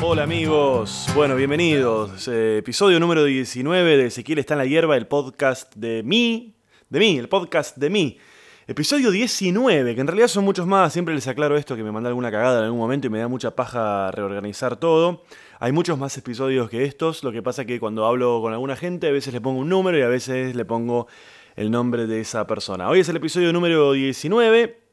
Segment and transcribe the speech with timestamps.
[0.00, 2.28] Hola amigos, bueno, bienvenidos.
[2.28, 6.54] Eh, episodio número 19 de Ezequiel está en la hierba, el podcast de mí,
[6.88, 8.18] de mí, el podcast de mí.
[8.66, 12.08] Episodio 19, que en realidad son muchos más, siempre les aclaro esto, que me manda
[12.08, 15.24] alguna cagada en algún momento y me da mucha paja reorganizar todo.
[15.60, 19.08] Hay muchos más episodios que estos, lo que pasa que cuando hablo con alguna gente
[19.08, 21.06] a veces le pongo un número y a veces le pongo
[21.54, 22.88] el nombre de esa persona.
[22.88, 24.83] Hoy es el episodio número 19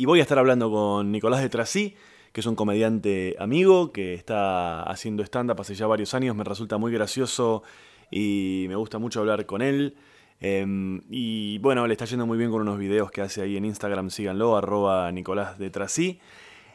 [0.00, 1.94] y voy a estar hablando con Nicolás de Trasí,
[2.32, 6.78] que es un comediante amigo que está haciendo stand-up hace ya varios años, me resulta
[6.78, 7.62] muy gracioso
[8.10, 9.94] y me gusta mucho hablar con él.
[10.40, 13.66] Em, y bueno, le está yendo muy bien con unos videos que hace ahí en
[13.66, 16.18] Instagram, síganlo, arroba Nicolás de Trasí.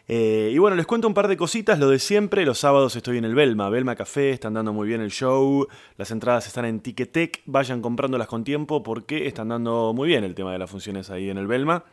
[0.08, 3.18] Eh, y bueno, les cuento un par de cositas, lo de siempre, los sábados estoy
[3.18, 6.80] en el Belma, Belma Café, están dando muy bien el show, las entradas están en
[6.80, 11.10] Ticketek, vayan comprándolas con tiempo porque están dando muy bien el tema de las funciones
[11.10, 11.86] ahí en el Belma.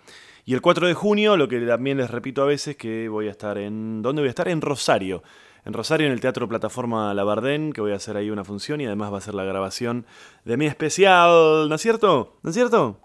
[0.44, 3.30] Y el 4 de junio, lo que también les repito a veces, que voy a
[3.30, 4.02] estar en...
[4.02, 4.48] ¿Dónde voy a estar?
[4.48, 5.22] En Rosario.
[5.64, 8.86] En Rosario, en el Teatro Plataforma Labardén, que voy a hacer ahí una función y
[8.86, 10.04] además va a ser la grabación
[10.44, 12.38] de mi especial, ¿no es cierto?
[12.42, 12.98] ¿No es cierto?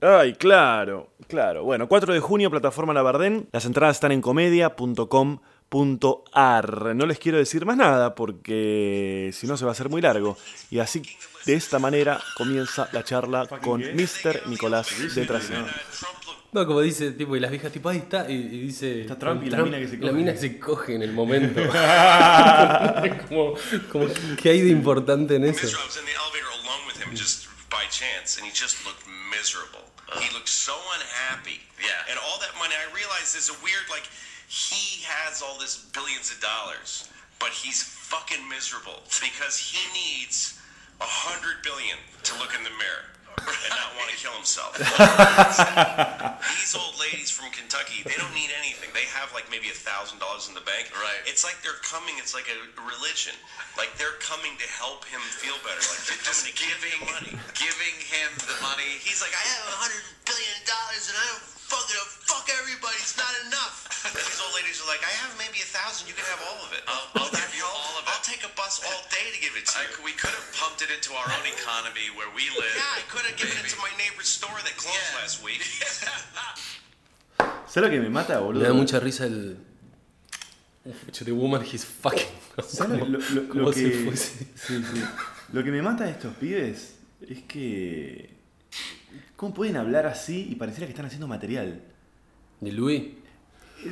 [0.00, 1.62] Ay, claro, claro.
[1.62, 3.48] Bueno, 4 de junio, Plataforma Labardén.
[3.52, 6.96] Las entradas están en comedia.com.ar.
[6.96, 10.36] No les quiero decir más nada porque si no se va a hacer muy largo.
[10.70, 11.02] Y así,
[11.46, 14.48] de esta manera, comienza la charla con Mr.
[14.48, 15.52] Nicolás de Trasí.
[16.50, 19.02] No, como dice, tipo, y las viejas, tipo, ahí está, y, y dice.
[19.02, 21.60] Está Trump y la mina que se La mina se coge en el momento.
[23.28, 23.54] como,
[23.92, 24.06] como,
[24.40, 25.60] ¿Qué hay de importante en eso?
[25.60, 25.84] miserable.
[25.84, 29.04] I was in the elevator alone with him just by chance, and he just looked
[29.30, 29.84] miserable.
[30.16, 31.60] He looked so unhappy.
[31.84, 32.08] Yeah.
[32.08, 34.08] And all that money, I realized there's a weird, like,
[34.48, 40.56] he has all this billions of dollars, but he's fucking miserable because he needs
[41.00, 43.04] a hundred billion to look in the mirror
[43.42, 44.74] and not want to kill himself.
[46.58, 48.90] These old ladies from Kentucky, they don't need anything.
[48.94, 50.90] They have like maybe a thousand dollars in the bank.
[50.94, 51.22] Right.
[51.26, 52.16] It's like they're coming.
[52.18, 53.34] It's like a religion.
[53.76, 55.82] Like they're coming to help him feel better.
[55.90, 57.34] Like they're to give him money.
[57.54, 58.98] giving him the money.
[59.02, 62.96] He's like, I have a hundred billion dollars and I don't fucking fuck everybody.
[63.04, 63.84] It's not enough.
[64.16, 66.08] These old ladies are like, I have maybe a thousand.
[66.08, 66.82] You can have all of it.
[66.88, 68.12] I'll- I'll give you all of it.
[68.12, 70.00] I'll take a bus all day to give it to I, you.
[70.04, 72.72] we could have pumped it into our own economy where we live.
[72.72, 75.20] Yeah, I could have given it to my neighbor's store that closed Yeah.
[75.20, 75.60] last week.
[77.68, 78.62] ¿Sabes lo que me mata, boludo?
[78.62, 79.56] Me da mucha risa el.
[81.12, 82.32] To the woman he's fucking.
[82.66, 84.46] ¿Sabes lo, lo- lo que, si fuese.
[84.56, 85.04] sí, sí.
[85.52, 86.94] Lo que me mata de estos pibes
[87.28, 88.37] es que.
[89.38, 91.80] ¿Cómo pueden hablar así y pareciera que están haciendo material?
[92.60, 93.04] ¿De Louis?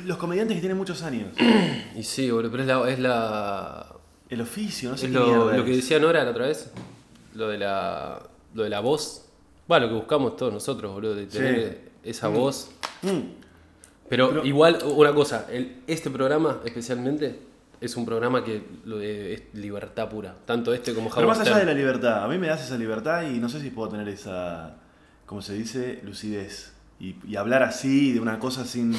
[0.05, 1.29] Los comediantes que tienen muchos años.
[1.95, 2.89] Y sí, boludo, pero es la.
[2.91, 3.95] Es, la,
[4.27, 6.69] El oficio, no sé es qué lo, lo que decía Nora la otra vez.
[7.33, 8.21] Lo de la.
[8.55, 9.23] Lo de la voz.
[9.69, 12.69] Bueno, lo que buscamos todos nosotros, boludo, de tener esa voz.
[13.03, 13.07] Mm.
[14.09, 17.39] Pero, Pero- igual, una cosa, el- este programa especialmente
[17.79, 20.35] es un programa que lo de, es libertad pura.
[20.45, 22.77] Tanto este como Pero Howard más allá de la libertad, a mí me das esa
[22.77, 24.75] libertad y no sé si puedo tener esa,
[25.27, 26.73] como se dice, lucidez.
[26.99, 28.95] Y, y hablar así de una cosa sin,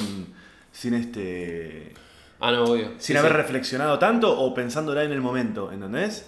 [0.70, 1.92] sin este,
[2.38, 2.90] Ah, no, obvio.
[2.98, 3.36] sin Sí, haber sí.
[3.38, 6.24] reflexionado tanto o pensándola en el momento, ¿entendés?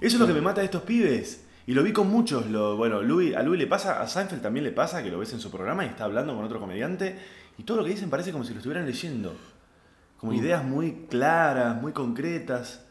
[0.00, 1.44] Eso es lo que me mata de estos pibes.
[1.66, 2.46] Y lo vi con muchos.
[2.46, 5.32] Lo, bueno, Louis, a Louis le pasa, a Seinfeld también le pasa, que lo ves
[5.34, 7.18] en su programa y está hablando con otro comediante.
[7.58, 9.36] Y todo lo que dicen parece como si lo estuvieran leyendo.
[10.16, 12.84] Como ideas muy claras, muy concretas.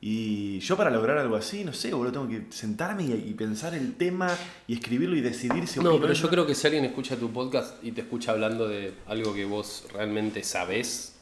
[0.00, 3.74] Y yo para lograr algo así, no sé, boludo, tengo que sentarme y, y pensar
[3.74, 4.28] el tema
[4.68, 7.82] y escribirlo y decidir si No, pero yo creo que si alguien escucha tu podcast
[7.82, 11.14] y te escucha hablando de algo que vos realmente sabés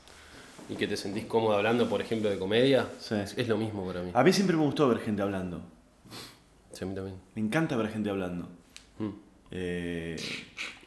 [0.68, 3.14] y que te sentís cómodo hablando, por ejemplo, de comedia, Sí.
[3.36, 4.10] es, lo mismo para mí.
[4.12, 5.62] A mí siempre me gustó ver gente hablando.
[6.72, 7.16] Sí, a mí también.
[7.34, 8.48] Me encanta ver gente hablando.
[8.98, 9.08] Mm.
[9.52, 10.16] Eh,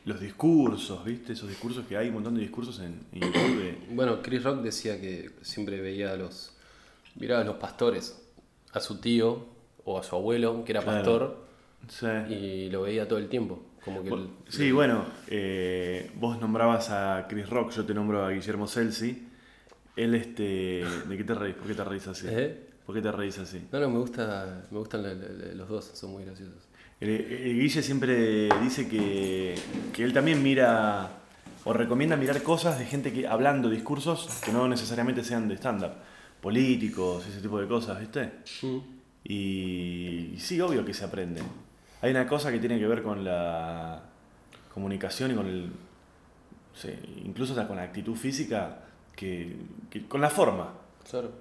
[0.05, 1.33] los discursos, ¿viste?
[1.33, 3.77] Esos discursos que hay, un montón de discursos en, en YouTube.
[3.91, 6.53] Bueno, Chris Rock decía que siempre veía a los,
[7.19, 8.21] miraba a los pastores,
[8.73, 9.45] a su tío
[9.85, 10.97] o a su abuelo, que era Claro.
[10.97, 11.47] pastor,
[12.27, 12.33] Sí.
[12.33, 13.59] y lo veía todo el tiempo.
[13.85, 18.31] Como que el- Sí, bueno, eh, vos nombrabas a Chris Rock, yo te nombro a
[18.31, 19.27] Guillermo Celsi.
[19.95, 20.83] Él, este.
[21.07, 21.55] ¿De qué te reís?
[21.55, 22.27] ¿Por qué te reís así?
[22.29, 22.65] ¿Eh?
[22.85, 23.65] ¿Por qué te reís así?
[23.71, 26.67] No, no, me gusta, me gustan la- la- la- los dos, son muy graciosos.
[26.99, 29.55] El, el Guille siempre dice que,
[29.93, 31.09] que él también mira
[31.63, 35.91] o recomienda mirar cosas de gente que hablando discursos que no necesariamente sean de stand-up,
[36.51, 38.31] políticos, ese tipo de cosas, ¿viste?
[38.61, 38.77] Mm.
[39.25, 41.41] Y, y sí, obvio que se aprende.
[42.01, 44.01] Hay una cosa que tiene que ver con la
[44.73, 45.69] comunicación y con el.
[46.73, 46.89] sí,
[47.25, 48.79] incluso hasta con la actitud física,
[49.15, 49.57] que,
[49.89, 50.71] que- con la forma,
[51.09, 51.31] Claro.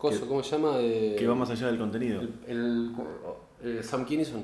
[0.00, 0.78] Que- ¿cómo se llama?
[0.80, 2.20] Eh, que va más allá del contenido.
[2.22, 2.90] El, el-
[3.62, 4.42] eh, Sam Kinison.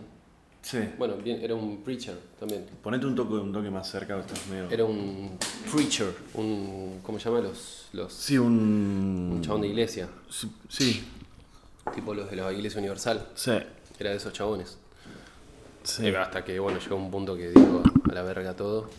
[0.67, 0.79] Sí.
[0.99, 2.67] Bueno, bien, era un preacher también.
[2.83, 4.69] Ponete un toque, un toque más cerca, estás medio...
[4.69, 5.39] Era un
[5.73, 6.99] preacher, un.
[7.05, 7.41] ¿Cómo se llama?
[7.41, 7.87] Los.
[7.93, 9.31] los Sí, un...
[9.35, 10.09] un chabón de iglesia.
[10.29, 11.05] Sí, sí,
[11.95, 13.29] Tipo los de la iglesia universal.
[13.37, 13.53] sí.
[14.01, 14.77] Era de esos chabones.
[15.85, 16.05] sí.
[16.09, 18.91] Eh, Hasta que, bueno, llegó un punto que digo a la verga todo.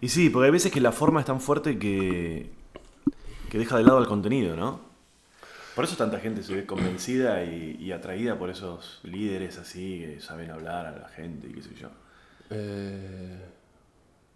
[0.00, 2.50] Y sí, porque hay veces que la forma es tan fuerte que,
[3.50, 4.89] que deja de lado el contenido, ¿no?
[5.74, 10.20] Por eso tanta gente se ve convencida y, y atraída por esos líderes así que
[10.20, 11.88] saben hablar a la gente y qué sé yo.
[12.50, 13.36] Eh,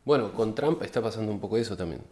[0.05, 2.03] bueno, con Trump está pasando un poco eso también.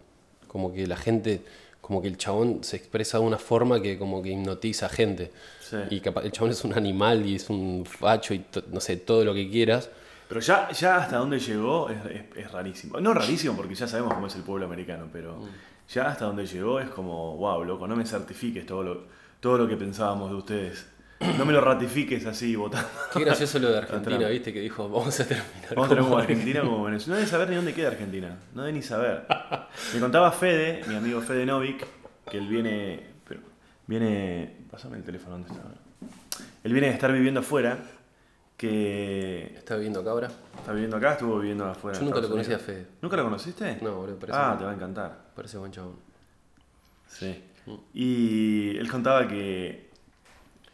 [0.48, 1.42] Como que la gente,
[1.80, 5.30] como que el chabón se expresa de una forma que como que hipnotiza a gente.
[5.60, 5.76] Sí.
[5.90, 9.24] Y capaz, el chabón es un animal y es un facho y no sé, todo
[9.24, 9.88] lo que quieras.
[10.28, 12.98] Pero ya, ya hasta dónde llegó es, es- es rarísimo.
[13.00, 15.38] No rarísimo porque ya sabemos cómo es el pueblo americano, pero
[15.88, 19.05] ya hasta donde llegó es como, wow, loco, no me certifiques todo lo,
[19.40, 20.87] todo lo que pensábamos de ustedes.
[21.38, 22.88] No me lo ratifiques así votando.
[23.12, 23.79] Qué gracioso lo de.
[23.79, 24.52] Argentina, ¿viste?
[24.52, 25.69] Que dijo, vamos a terminar.
[25.70, 27.14] Vamos a tener como Argentina como Venezuela.
[27.14, 28.37] No debe saber ni dónde queda Argentina.
[28.55, 29.25] No debe ni saber.
[29.94, 31.87] Me contaba Fede, mi amigo Fede Novik,
[32.29, 33.06] que él viene.
[33.29, 33.40] Pero,
[33.87, 34.64] viene.
[34.69, 35.62] Pásame el teléfono, ¿dónde está?
[36.64, 37.79] Él viene de estar viviendo afuera.
[38.56, 40.29] Que ¿Está viviendo acá ahora?
[40.56, 41.99] está viviendo acá, estuvo viviendo afuera.
[41.99, 42.58] Yo nunca lo conocí a.
[42.58, 42.87] Fede.
[43.00, 43.79] ¿Nunca lo conociste?
[43.81, 45.21] No, boludo, parece Ah, te va a encantar.
[45.34, 45.96] Parece buen chabón.
[47.08, 47.43] Sí.
[47.67, 47.75] Mm.
[47.94, 49.88] Y él contaba que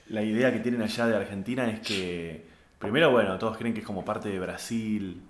[0.09, 2.45] la idea que tienen allá de Argentina es que,
[2.79, 5.21] primero, bueno, todos creen que es como parte de Brasil.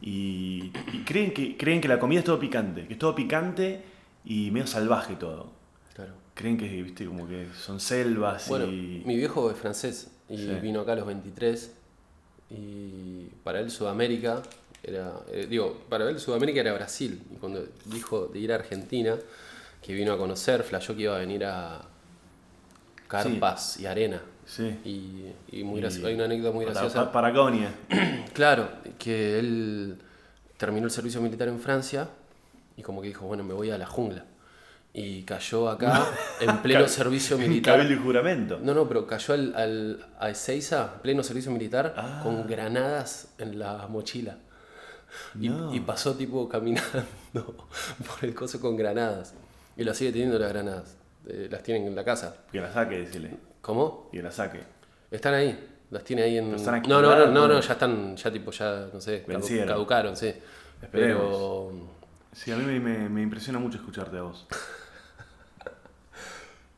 [0.00, 3.82] Y, y creen, que, creen que la comida es todo picante, que es todo picante
[4.24, 5.50] y medio salvaje todo.
[5.94, 6.12] Claro.
[6.34, 9.02] Creen que, viste, como que son selvas Bueno, y...
[9.06, 10.48] mi viejo es francés y Sí.
[10.60, 11.72] vino acá a los 23
[12.50, 14.42] y para él Sudamérica
[14.86, 19.16] era, eh, digo, para él Sudamérica era Brasil y cuando dijo de ir a Argentina,
[19.82, 21.82] que vino a conocer, flashó que iba a venir a
[23.08, 24.20] Carpas y Arena.
[24.46, 24.78] Sí.
[24.84, 27.06] Y, y muy Y- gracioso, hay una anécdota muy graciosa.
[27.06, 27.70] Pa- Patagonia.
[28.32, 28.68] Claro,
[28.98, 29.96] que él
[30.58, 32.08] terminó el servicio militar en Francia
[32.76, 34.24] y como que dijo, bueno, me voy a la jungla.
[34.92, 36.06] Y cayó acá
[36.40, 37.76] en pleno servicio militar.
[37.78, 38.58] Cabildo y juramento.
[38.62, 42.20] No, no, pero cayó al, al, a Ezeiza, pleno servicio militar, Ah.
[42.22, 44.36] con granadas en la mochila.
[45.40, 45.74] Y, No.
[45.74, 47.04] y pasó tipo caminando
[47.34, 49.34] por el coso con granadas.
[49.76, 50.96] Y lo sigue teniendo las granadas.
[51.28, 52.36] Eh, las tienen en la casa.
[52.52, 53.36] Que la saque, decirle.
[53.60, 54.08] ¿Cómo?
[54.12, 54.60] Que la saque.
[55.10, 55.72] Están ahí.
[55.90, 56.54] Las tiene ahí en.
[56.54, 59.68] Están No, no, no, no, no, ya están, ya tipo, ya, no sé, Vencieron.
[59.68, 60.32] caducaron, sí.
[60.90, 61.70] Pero.
[62.32, 64.46] Sí, a mí me, me- me impresiona mucho escucharte a vos.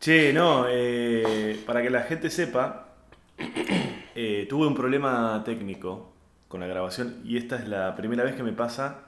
[0.00, 2.88] che, no, eh, para que la gente sepa,
[4.14, 6.12] eh, tuve un problema técnico
[6.48, 9.02] con la grabación y esta es la primera vez que me pasa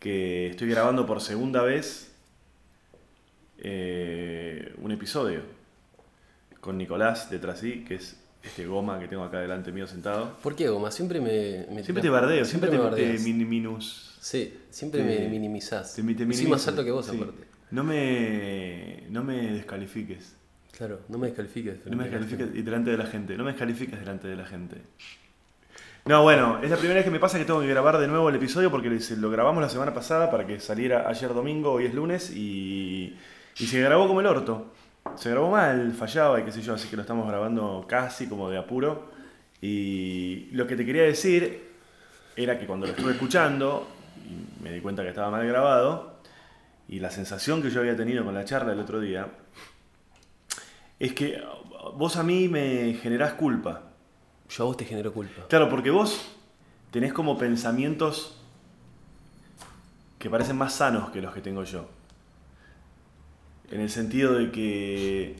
[0.00, 2.12] que estoy grabando por segunda vez
[3.58, 5.40] eh, un episodio
[6.60, 10.36] con Nicolás de Trasí, que es este goma que tengo acá delante mío sentado.
[10.42, 10.90] ¿Por qué, Goma?
[10.90, 11.66] Siempre me.
[11.70, 14.16] me Siempre te bardeo, siempre, me te, te min- minus...
[14.20, 15.94] Sí, siempre te- me minimizás.
[15.94, 17.16] te- te Soy más alto que vos, sí.
[17.16, 17.44] aparte.
[17.70, 20.34] No me, no me descalifiques.
[20.76, 21.86] Claro, no me descalifiques.
[21.86, 23.36] No me descalifiques delante de la gente.
[23.36, 24.76] No me descalifiques delante de la gente.
[26.06, 28.28] No, bueno, es la primera vez que me pasa que tengo que grabar de nuevo
[28.28, 31.94] el episodio porque lo grabamos la semana pasada para que saliera ayer domingo, hoy es
[31.94, 33.16] lunes y,
[33.58, 34.72] y se grabó como el orto.
[35.16, 38.48] Se grabó mal, fallaba y qué sé yo, así que lo estamos grabando casi como
[38.48, 39.10] de apuro.
[39.60, 41.72] Y lo que te quería decir
[42.36, 43.88] era que cuando lo estuve escuchando
[44.62, 46.20] me di cuenta que estaba mal grabado
[46.88, 49.26] y la sensación que yo había tenido con la charla el otro día
[51.00, 51.42] es que
[51.94, 53.85] vos a mí me generás culpa.
[54.48, 55.46] Yo a vos te genero culpa.
[55.48, 56.20] Claro, porque vos
[56.90, 58.36] tenés como pensamientos
[60.18, 61.86] que parecen más sanos que los que tengo yo.
[63.70, 65.36] En el sentido de que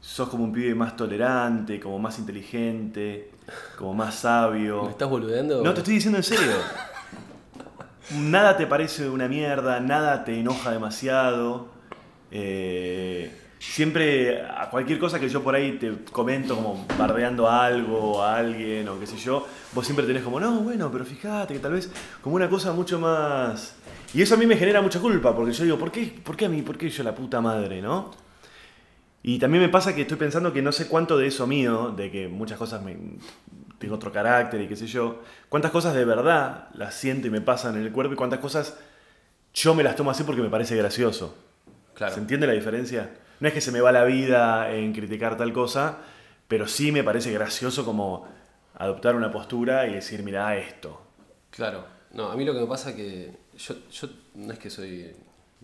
[0.00, 3.30] sos como un pibe más tolerante, como más inteligente,
[3.76, 4.84] como más sabio.
[4.84, 5.62] ¿Me estás boludeando?
[5.62, 6.52] No, te estoy diciendo en serio.
[8.16, 11.68] Nada te parece una mierda, nada te enoja demasiado.
[12.30, 18.38] Eh, siempre a cualquier cosa que yo por ahí te comento como bardeando algo a
[18.38, 21.72] alguien o qué sé yo, vos siempre tenés como, no, bueno, pero fíjate que tal
[21.72, 23.76] vez como una cosa mucho más...
[24.14, 26.46] Y eso a mí me genera mucha culpa, porque yo digo, ¿por qué, por qué
[26.46, 28.10] a mí, por qué yo la puta madre, no?
[29.22, 32.10] Y también me pasa que estoy pensando que no sé cuánto de eso mío, de
[32.10, 32.96] que muchas cosas me,
[33.78, 37.42] tengo otro carácter y qué sé yo, cuántas cosas de verdad las siento y me
[37.42, 38.78] pasan en el cuerpo y cuántas cosas
[39.52, 41.36] yo me las tomo así porque me parece gracioso.
[41.94, 42.14] Claro.
[42.14, 43.10] ¿Se entiende la diferencia?
[43.40, 45.98] No es que se me va la vida en criticar tal cosa,
[46.46, 48.28] pero sí me parece gracioso como
[48.74, 51.00] adoptar una postura y decir, mira esto.
[51.50, 51.84] Claro.
[52.12, 55.14] No, a mí lo que me pasa que yo, yo no es que soy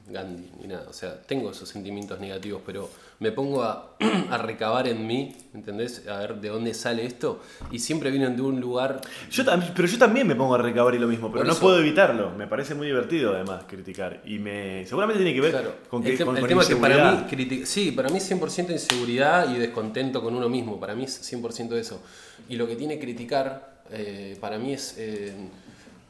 [0.06, 0.88] Gandhi ni nada.
[0.88, 2.88] O sea, tengo esos sentimientos negativos, pero
[3.18, 3.96] me pongo a,
[4.30, 6.06] a recabar en mí, ¿entendés?
[6.06, 7.40] A ver de dónde sale esto.
[7.70, 9.00] Y siempre vienen de un lugar.
[9.30, 9.42] Yo
[9.74, 11.78] pero yo también me pongo a recabar y lo mismo, pero Por no eso- puedo
[11.78, 12.30] evitarlo.
[12.36, 14.20] Me parece muy divertido además criticar.
[14.26, 15.74] Y me seguramente tiene que ver Claro.
[15.88, 18.10] con que el, te- con, el con tema es que para mí, criti- sí, para
[18.10, 20.78] mí es 100% inseguridad y descontento con uno mismo.
[20.78, 22.02] Para mí es 100% eso.
[22.50, 24.94] Y lo que tiene criticar, eh, para mí es.
[24.98, 25.32] eh,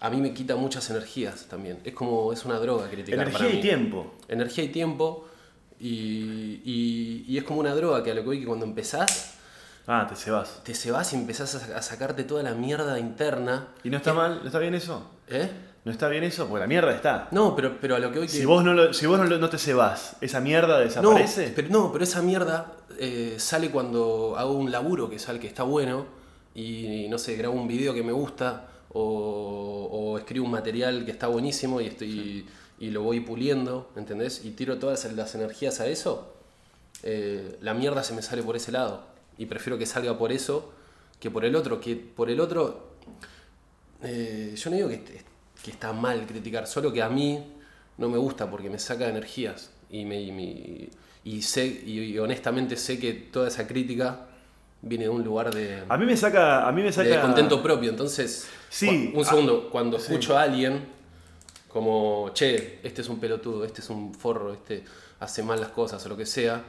[0.01, 1.79] a mí me quita muchas energías también.
[1.85, 2.33] Es como.
[2.33, 3.21] Es una droga criticar.
[3.21, 3.61] Energía para y mí.
[3.63, 4.15] tiempo.
[4.29, 5.29] Energía y tiempo.
[5.81, 9.35] Y, y- y es como una droga que a lo que voy que cuando empezás,
[9.87, 10.63] Ah, te se vas.
[10.65, 13.69] te se vas y empezás a, a sacarte toda la mierda interna.
[13.85, 14.41] ¿Y no está mal?
[14.41, 15.11] ¿No está bien eso?
[15.29, 15.49] ¿Eh?
[15.85, 16.49] ¿No está bien eso?
[16.49, 17.29] Porque la mierda está.
[17.31, 18.33] No, pero, pero a lo que voy que.
[18.33, 21.53] Si vos no, lo- si vos no, lo- no te cebás, ¿esa mierda No, desaparece?
[21.55, 25.63] pero, no, pero esa mierda eh, sale cuando hago un laburo que sale que está
[25.63, 26.07] bueno
[26.55, 31.11] y no sé, grabo un video que me gusta o, o escribo un material que
[31.13, 32.47] está buenísimo y estoy
[32.79, 34.45] y lo voy puliendo, ¿entendés?
[34.45, 36.33] Y tiro todas las energías a eso.
[37.03, 39.05] eh, la mierda se me sale por ese lado
[39.39, 40.73] y prefiero que salga por eso
[41.21, 42.91] que por el otro, que por el otro
[44.03, 45.03] eh, yo no digo que,
[45.63, 47.43] que está mal criticar, solo que a mí
[47.99, 50.89] no me gusta porque me saca energías y, me, y, me-
[51.25, 54.27] y sé y, honestamente sé que toda esa crítica
[54.83, 56.69] viene de un lugar de, A mí me saca.
[56.69, 57.09] A mí me de saca.
[57.09, 57.91] descontento propio.
[57.91, 60.85] Entonces, Sí, un segundo, cuando escucho a alguien
[61.77, 64.83] como, che, este es un pelotudo, este es un forro, este
[65.21, 66.65] hace mal las cosas o lo que sea,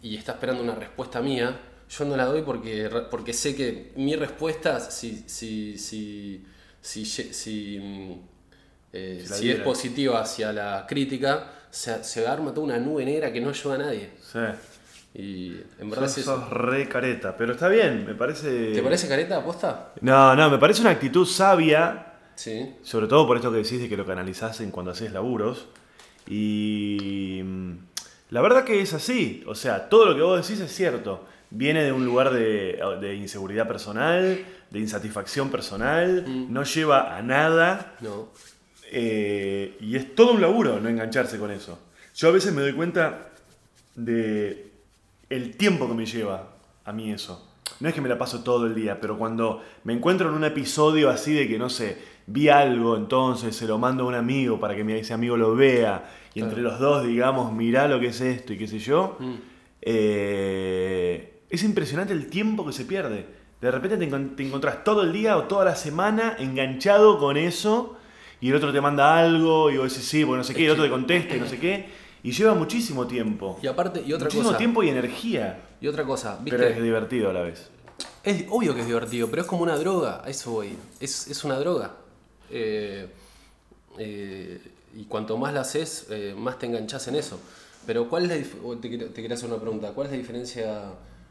[0.00, 1.60] y está esperando una respuesta mía,
[1.90, 6.42] yo no la doy porque, porque sé que mi respuesta, si, si, si,
[6.80, 8.12] si, si, mm,
[8.94, 13.42] eh, Si es positiva hacia la crítica, se, se arma toda una nube negra que
[13.42, 14.08] no ayuda a nadie.
[14.22, 14.38] Sí.
[15.22, 17.36] Y en verdad Sos, es sos re careta.
[17.36, 18.72] Pero está bien, me parece.
[18.72, 19.92] ¿Te parece careta aposta?
[20.00, 22.15] No, no, me parece una actitud sabia.
[22.36, 22.74] Sí.
[22.82, 25.66] Sobre todo por esto que decís de que lo canalizás en cuando haces laburos.
[26.28, 27.72] Y mm,
[28.30, 29.42] la verdad que es así.
[29.46, 31.24] O sea, todo lo que vos decís es cierto.
[31.50, 36.52] Viene de un lugar de, de inseguridad personal, de insatisfacción personal, Mm.
[36.52, 37.94] no lleva a nada.
[38.00, 38.28] No.
[38.92, 41.78] eh, y es todo un laburo no engancharse con eso.
[42.14, 43.30] Yo a veces me doy cuenta
[43.96, 44.70] de
[45.28, 46.52] el tiempo que me lleva
[46.84, 47.48] a mí eso.
[47.80, 50.44] No es que me la paso todo el día, pero cuando me encuentro en un
[50.44, 54.58] episodio así de que, no sé, vi algo, entonces se lo mando a un amigo
[54.58, 58.08] para que mi- ese amigo lo vea, y entre los dos digamos, mirá lo que
[58.08, 59.34] es esto y qué sé yo, Mm.
[59.82, 63.26] eh, es impresionante el tiempo que se pierde.
[63.60, 67.96] De repente te, te encontrás todo el día o toda la semana enganchado con eso
[68.40, 70.64] y el otro te manda algo y vos decís sí, porque no sé qué, y
[70.66, 71.86] el otro te contesta y no sé qué.
[72.22, 73.58] Y lleva muchísimo tiempo.
[73.62, 74.58] Y aparte, y otra muchísimo cosa.
[74.58, 75.60] tiempo y energía.
[75.80, 76.58] Y otra cosa, ¿viste?
[76.58, 77.70] Pero es divertido a la vez.
[78.24, 80.76] Es obvio que es divertido, pero es como una droga, a eso voy.
[80.98, 81.92] Es, es una droga.
[82.50, 83.08] Eh,
[83.98, 84.60] eh,
[84.94, 87.38] y cuanto más la haces, eh, más te enganchas en eso.
[87.86, 89.92] Pero ¿cuál es la te, te quería hacer una pregunta.
[89.92, 90.82] ¿Cuál es la diferencia?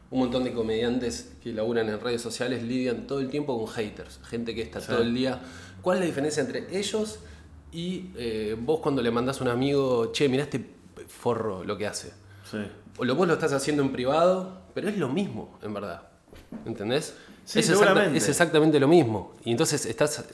[0.08, 4.20] Un montón de comediantes que laburan en redes sociales lidian todo el tiempo con haters.
[4.24, 5.40] Gente que está todo el día.
[5.82, 7.18] ¿Cuál es la diferencia entre ellos
[7.72, 8.10] y
[8.60, 10.64] vos cuando le mandás a un amigo, che, mirá este
[11.08, 12.12] forro lo que hace?
[12.48, 12.58] Sí.
[12.98, 16.02] O lo vos lo estás haciendo en privado, pero es lo mismo, en verdad.
[16.64, 17.14] ¿Entendés?
[17.44, 18.18] Sí, es, exacta- seguramente.
[18.18, 19.34] es exactamente lo mismo.
[19.44, 20.24] Y entonces estás.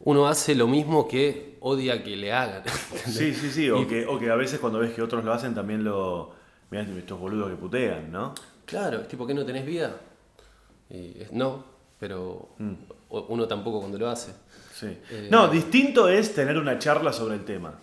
[0.00, 2.62] Uno hace lo mismo que odia que le hagan.
[3.06, 3.70] Sí, sí, sí.
[3.70, 6.34] O que, o que a veces cuando ves que otros lo hacen también lo...
[6.70, 8.34] Mirá estos boludos que putean, ¿no?
[8.64, 9.96] Claro, es tipo que no tenés vida.
[10.90, 11.64] Y es- no,
[11.98, 12.48] pero
[13.08, 14.32] o- uno tampoco cuando lo hace.
[14.74, 14.86] Sí.
[15.10, 17.78] Eh, No, distinto es tener una charla sobre el tema.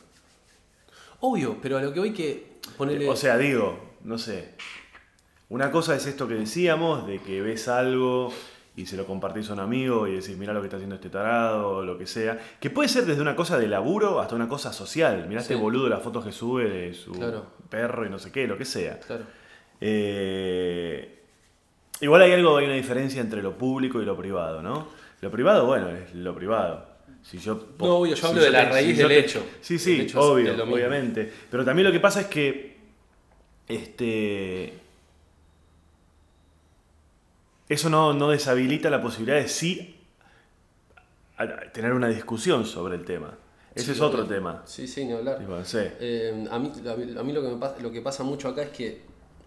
[1.22, 3.08] Obvio, pero a lo que voy que ponerle.
[3.10, 4.55] O sea, digo, no sé.
[5.50, 8.34] Una cosa es esto que decíamos, de que ves algo
[8.75, 11.10] y se lo compartís a un amigo y decís, mirá lo que está haciendo este
[11.10, 12.39] tarado, o lo que sea.
[12.60, 15.27] Que puede ser desde una cosa de laburo hasta una cosa social.
[15.27, 17.46] Mirá este boludo las fotos que sube de su Claro.
[17.70, 19.00] perro y no sé qué, lo que sea.
[19.00, 19.24] Claro.
[19.80, 21.20] Eh,
[22.01, 24.88] igual hay algo, hay una diferencia entre lo público y lo privado, ¿no?
[25.22, 26.88] Lo privado, bueno, es lo privado.
[27.22, 29.46] Si yo, No, obvio, yo hablo de la raíz del hecho.
[29.62, 31.32] Sí, sí, hecho obvio, obviamente.
[31.50, 32.75] Pero también lo que pasa es que
[33.68, 34.74] este
[37.74, 40.00] eso no, no deshabilita la posibilidad de sí
[41.74, 43.38] tener una discusión sobre el tema.
[43.75, 44.62] Ese Sí, es otro tema.
[44.65, 45.39] Sí, sí, ni hablar.
[45.65, 45.94] Sé.
[46.00, 48.70] Eh, a mí, a mí- lo, que me pasa, lo que pasa mucho acá es
[48.70, 49.01] que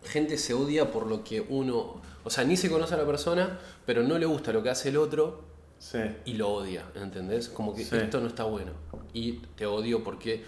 [0.05, 2.03] gente se odia por lo que uno.
[2.25, 4.89] O sea, ni se conoce a la persona, pero no le gusta lo que hace
[4.89, 5.45] el otro
[5.79, 5.99] Sí.
[6.25, 7.49] y lo odia, ¿entendés?
[7.49, 7.97] Como que Sí.
[7.97, 8.73] esto no está bueno.
[9.13, 10.45] Y te odio porque.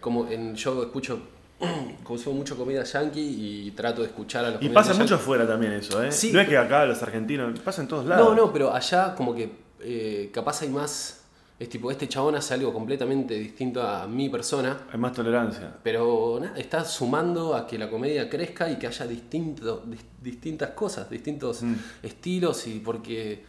[0.00, 1.20] Como en, yo escucho.
[2.04, 5.72] Consumo mucho comida yankee y trato de escuchar a los Y pasa mucho afuera también
[5.72, 6.12] eso, ¿eh?
[6.12, 6.32] Sí.
[6.32, 8.28] No es que acá los argentinos, pasa en todos lados.
[8.28, 9.50] No, no, pero allá como que
[9.80, 11.14] eh, capaz hay más
[11.58, 15.74] Es tipo, este chabón hace algo completamente distinto a mi persona, Hay más tolerancia.
[15.82, 20.70] pero nada, está sumando a que la comedia crezca y que haya distinto, dis- distintas
[20.70, 21.74] cosas, distintos Mm.
[22.04, 23.42] estilos y porque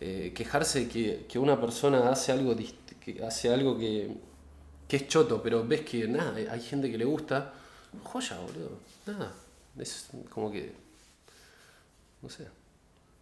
[0.00, 2.54] eh, quejarse que, que una persona hace algo,
[3.00, 4.08] que hace algo que,
[4.88, 7.52] que es choto, pero ves que nada, hay gente que le gusta,
[8.02, 9.32] joya, boludo, nada,
[9.78, 10.72] es como que,
[12.22, 12.46] no sé,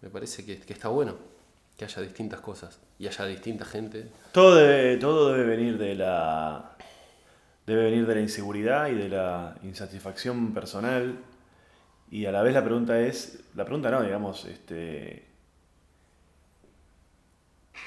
[0.00, 1.36] me parece que, que está bueno
[1.76, 4.08] que haya distintas cosas y haya distinta gente.
[4.32, 6.76] Todo debe, todo debe venir de la.
[7.66, 11.18] Debe venir de la inseguridad y de la insatisfacción personal.
[12.10, 13.40] Y a la vez la pregunta es.
[13.54, 15.26] La pregunta no, digamos, este.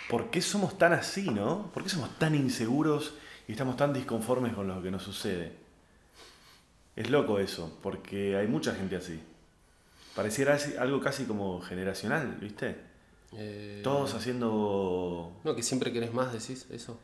[0.08, 1.72] ¿Por qué somos tan así, no?
[1.74, 3.14] ¿Por qué somos tan inseguros
[3.50, 5.51] y estamos tan disconformes con lo que nos sucede?
[6.96, 9.20] Es loco eso, porque hay mucha gente así.
[10.15, 12.75] Pareciera algo casi como generacional, ¿viste?
[13.34, 17.00] Eh, Todos haciendo No, que siempre querés más, decís eso.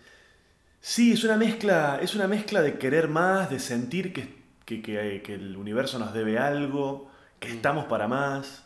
[0.81, 4.35] Sí, es una mezcla, es una mezcla de querer más, de sentir que,
[4.65, 7.09] que- que- que el universo nos debe algo,
[7.39, 8.63] que estamos para más,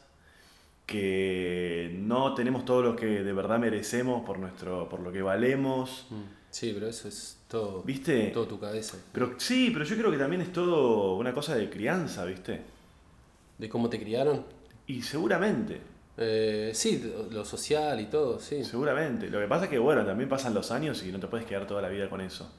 [0.85, 6.07] que no tenemos todo lo que de verdad merecemos por nuestro, por lo que valemos.
[6.09, 6.38] Mm.
[6.51, 7.83] Sí, pero eso es todo.
[7.83, 8.27] ¿Viste?
[8.33, 8.97] Todo tu cabeza.
[9.11, 12.61] Pero sí, pero yo creo que también es todo una cosa de crianza, ¿viste?
[13.57, 14.45] De cómo te criaron.
[14.87, 15.81] Y seguramente,
[16.21, 18.63] Eh, sí, lo social y todo, sí.
[18.65, 19.29] seguramente.
[19.29, 21.65] Lo que pasa es que, bueno, también pasan los años y no te puedes quedar
[21.65, 22.51] toda la vida con eso.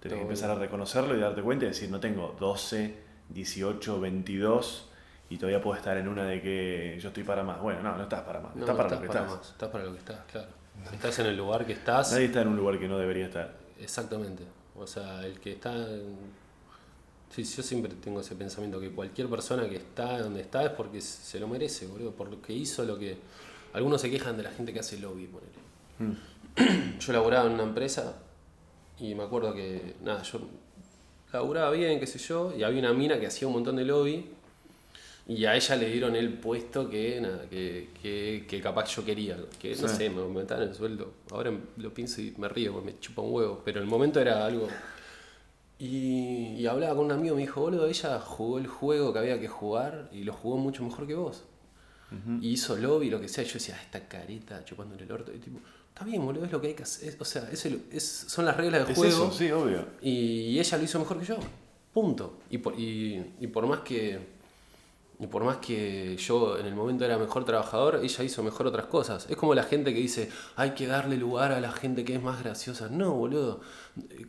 [0.00, 2.94] Tienes que empezar a reconocerlo y darte cuenta y decir, no tengo 12,
[3.30, 4.88] 18, 22
[5.30, 7.60] y todavía puedo estar en una de que yo estoy para más.
[7.62, 8.54] Bueno, no, no estás para más.
[8.54, 9.38] No, estás para estás lo que para estás.
[9.38, 9.50] más.
[9.50, 10.48] Estás para lo que estás, claro.
[10.92, 12.12] Estás en el lugar que estás.
[12.12, 13.54] Nadie está en un lugar que no debería estar.
[13.80, 14.42] Exactamente.
[14.76, 15.72] O sea, el que está.
[15.74, 16.40] en-
[17.34, 21.00] Sí, yo siempre tengo ese pensamiento que cualquier persona que está donde está es porque
[21.00, 22.10] se lo merece, boludo.
[22.10, 23.16] Por lo que hizo, lo que.
[23.72, 25.52] Algunos se quejan de la gente que hace lobby, ponele.
[25.98, 26.98] Mm.
[26.98, 28.16] Yo laburaba en una empresa
[28.98, 29.94] y me acuerdo que.
[30.02, 30.40] Nada, yo
[31.32, 34.28] laburaba bien, qué sé yo, y había una mina que hacía un montón de lobby.
[35.32, 39.36] Y a ella le dieron el puesto que, nada, que, que, que capaz yo quería.
[39.60, 39.96] Que no Sí.
[39.96, 41.12] sé, me aumentaron el sueldo.
[41.30, 43.62] Ahora lo pienso y me río, porque me chupa un huevo.
[43.64, 44.66] Pero en el momento era algo.
[45.78, 49.40] Y, y hablaba con un amigo, me dijo, boludo, ella jugó el juego que había
[49.40, 51.44] que jugar y lo jugó mucho mejor que vos.
[52.40, 53.44] Y hizo lobby, lo que sea.
[53.44, 55.32] Yo decía, "Ah, esta careta chupándole el orto.
[55.32, 57.16] Y tipo, está bien, boludo, es lo que hay que hacer.
[57.20, 59.26] O sea, es el- es- son las reglas del Es juego.
[59.28, 59.86] eso, sí, obvio.
[60.02, 61.36] Y ella lo hizo mejor que yo.
[61.94, 62.40] Punto.
[62.50, 64.18] Y por, y, y por más que.
[65.20, 68.86] Y por más que yo en el momento era mejor trabajador, ella hizo mejor otras
[68.86, 69.26] cosas.
[69.28, 72.22] Es como la gente que dice, hay que darle lugar a la gente que es
[72.22, 72.88] más graciosa.
[72.88, 73.60] No, boludo.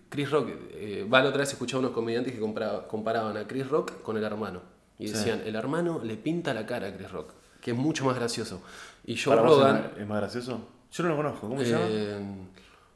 [0.09, 3.69] Chris Rock, eh, va la otra vez escuchaba unos comediantes que compara- comparaban a Chris
[3.69, 4.61] Rock con el hermano.
[4.99, 5.13] Y Sí.
[5.13, 8.61] decían, el hermano le pinta la cara a Chris Rock, que es mucho más gracioso.
[9.05, 9.81] Y Joe ¿Para vos es Rogan...
[9.81, 10.61] más- es más gracioso?
[10.91, 11.47] Yo no lo conozco.
[11.47, 11.85] ¿Cómo se llama?
[11.87, 12.19] eh,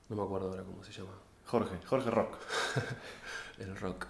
[0.10, 1.12] no me acuerdo ahora cómo se llama.
[1.46, 2.36] Jorge, Jorge Rock.
[3.58, 4.06] El rock.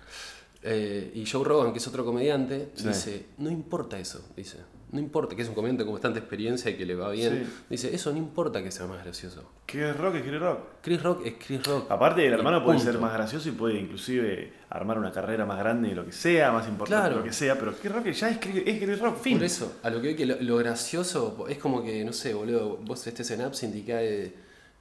[0.67, 2.87] Eh, y Joe Rogan, que es otro comediante, Sí.
[2.87, 4.57] dice, no importa eso, dice.
[4.91, 7.43] No importa, que es un comediante con bastante experiencia y que le va bien.
[7.45, 7.53] Sí.
[7.69, 9.43] Dice, eso no importa que sea más gracioso.
[9.65, 10.15] ¿Qué es Rock?
[10.15, 10.59] Es Chris Rock.
[10.81, 11.91] Chris Rock es Chris Rock.
[11.91, 15.89] Aparte, el hermano puede ser más gracioso y puede inclusive armar una carrera más grande
[15.89, 17.17] de lo que sea, más importante Claro.
[17.17, 19.37] lo que sea, pero Chris Rock ya es Chris, es Chris Rock, fin.
[19.37, 22.33] Por eso, a lo que veo que lo, lo gracioso es como que, no sé,
[22.33, 24.33] boludo, vos estés en Absinthe y cae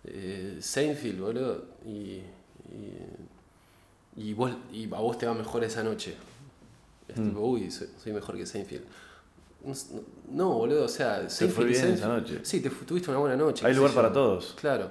[0.05, 2.21] eh, Seinfeld, boludo, y,
[2.71, 2.99] y,
[4.17, 6.17] y vos, y a vos te va mejor esa noche.
[7.09, 7.29] Es Mm.
[7.29, 8.85] tipo, uy, soy, soy mejor que Seinfeld.
[10.31, 12.41] No, boludo, o sea, Seinfeld fue bien Seinfeld- esa noche.
[12.43, 13.67] Sí, te tuviste una buena noche.
[13.67, 14.55] Hay lugar para todos.
[14.61, 14.91] Claro,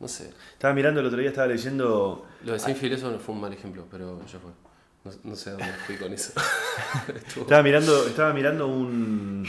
[0.00, 0.30] no sé.
[0.52, 2.26] Estaba mirando el otro día, estaba leyendo.
[2.44, 4.50] Lo de Seinfeld eso no fue un mal ejemplo, pero ya fue.
[5.04, 6.32] No, no sé a dónde fui con eso.
[7.40, 9.46] Estaba mirando, estaba mirando un,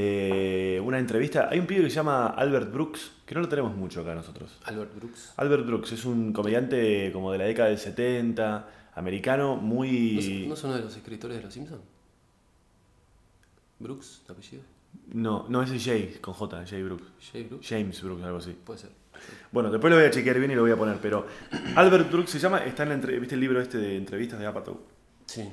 [0.00, 1.48] eh, una entrevista.
[1.50, 4.56] Hay un pibe que se llama Albert Brooks, que no lo tenemos mucho acá nosotros.
[4.64, 5.32] Albert Brooks.
[5.36, 10.46] Albert Brooks es un comediante como de la década del 70, americano, ¿No, muy...
[10.46, 11.82] ¿No es uno de los escritores de Los Simpsons?
[13.78, 14.62] ¿Brooks, de apellido?
[15.12, 17.04] No, no, ese es Jay, con J, Jay Brooks.
[17.32, 17.66] Jay Brooks.
[17.68, 18.56] James Brooks, algo así.
[18.64, 18.90] Puede ser.
[19.50, 21.26] Bueno, después lo voy a chequear bien y lo voy a poner, pero
[21.74, 24.46] Albert Brooks se llama, está en la entre- ¿viste el libro este de entrevistas de
[24.46, 24.80] Apatow?
[25.26, 25.48] Sí.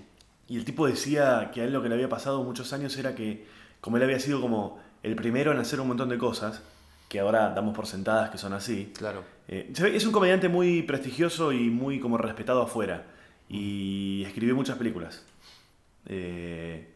[0.48, 3.16] Y el tipo decía que a él lo que le había pasado muchos años era
[3.16, 3.46] que,
[3.86, 6.64] como él había sido como el primero en hacer un montón de cosas,
[7.08, 9.24] que ahora damos por sentadas que son así, Claro.
[9.48, 13.04] eh, es un comediante muy prestigioso y muy como respetado afuera.
[13.48, 15.24] Y escribió muchas películas.
[16.08, 16.88] Eh,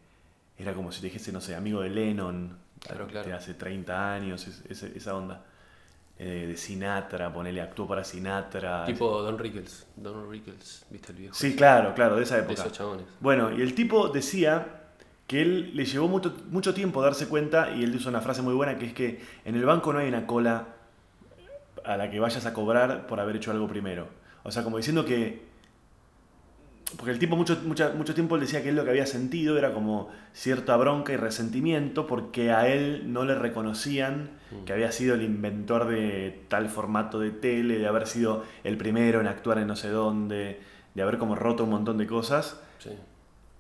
[0.58, 3.36] era como si te dijese, no sé, amigo de Lennon, Claro, de claro.
[3.36, 5.44] hace 30 años, es- esa onda.
[6.18, 8.84] Eh, de Sinatra, ponele, actuó para Sinatra.
[8.86, 9.86] Tipo Don Rickles.
[9.96, 11.34] Don Rickles, ¿viste el viejo?
[11.36, 12.62] Sí, claro, claro, de esa De época.
[12.64, 13.06] esos chabones.
[13.22, 14.79] Bueno, y el tipo decía
[15.30, 18.56] que él le llevó mucho, mucho tiempo darse cuenta, y él hizo una frase muy
[18.56, 20.70] buena, que es que en el banco no hay una cola
[21.86, 24.08] a la que vayas a cobrar por haber hecho algo primero.
[24.44, 25.48] O sea, como diciendo que
[26.98, 29.60] porque el tipo mucho, mucha- mucho tiempo él decía que él lo que había sentido
[29.60, 34.32] era como cierta bronca y resentimiento porque a él no le reconocían
[34.66, 39.22] que había sido el inventor de tal formato de tele, de haber sido el primero
[39.22, 40.60] en actuar en no sé dónde,
[40.96, 42.60] de haber como roto un montón de cosas.
[42.80, 42.90] Sí.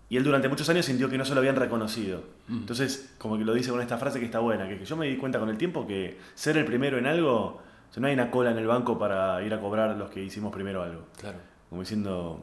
[0.09, 2.23] Y él durante muchos años sintió que no se lo habían reconocido.
[2.49, 5.05] Entonces, como que lo dice con esta frase que está buena, que, que yo me
[5.07, 8.13] di cuenta con el tiempo que ser el primero en algo, o sea, no hay
[8.15, 11.03] una cola en el banco para ir a cobrar los que hicimos primero algo.
[11.19, 11.37] Claro.
[11.69, 12.39] Como diciendo...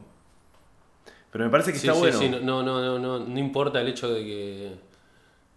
[1.31, 2.17] Pero me parece que Sí, está sí, bueno.
[2.19, 4.71] sí, no, no, no, no, no importa el hecho de que.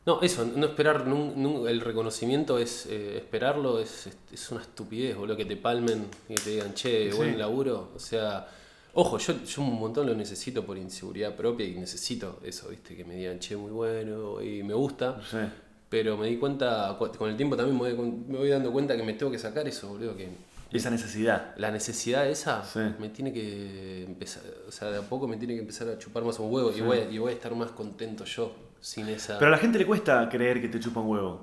[0.05, 5.17] No, eso, no esperar nun- el reconocimiento es eh, esperarlo, es, es- es una estupidez,
[5.17, 7.17] boludo, que te palmen y que te digan, che, Sí.
[7.17, 7.91] buen laburo.
[7.95, 8.49] O sea,
[8.95, 13.05] ojo, yo, yo un montón lo necesito por inseguridad propia y necesito eso, viste, que
[13.05, 15.21] me digan, che, muy bueno y me gusta.
[15.31, 15.39] Sí.
[15.89, 18.97] Pero me di cuenta, cu- con el tiempo también me voy, me voy dando cuenta
[18.97, 20.29] que me tengo que sacar eso, boludo, que
[20.73, 21.53] Esa necesidad.
[21.57, 22.79] la necesidad esa Sí.
[23.01, 26.23] me tiene que empezar, o sea, de a poco me tiene que empezar a chupar
[26.25, 29.37] más un huevo y, voy, y voy a estar más contento yo sin esa...
[29.39, 31.41] Pero a la gente le cuesta creer que te chupa un huevo.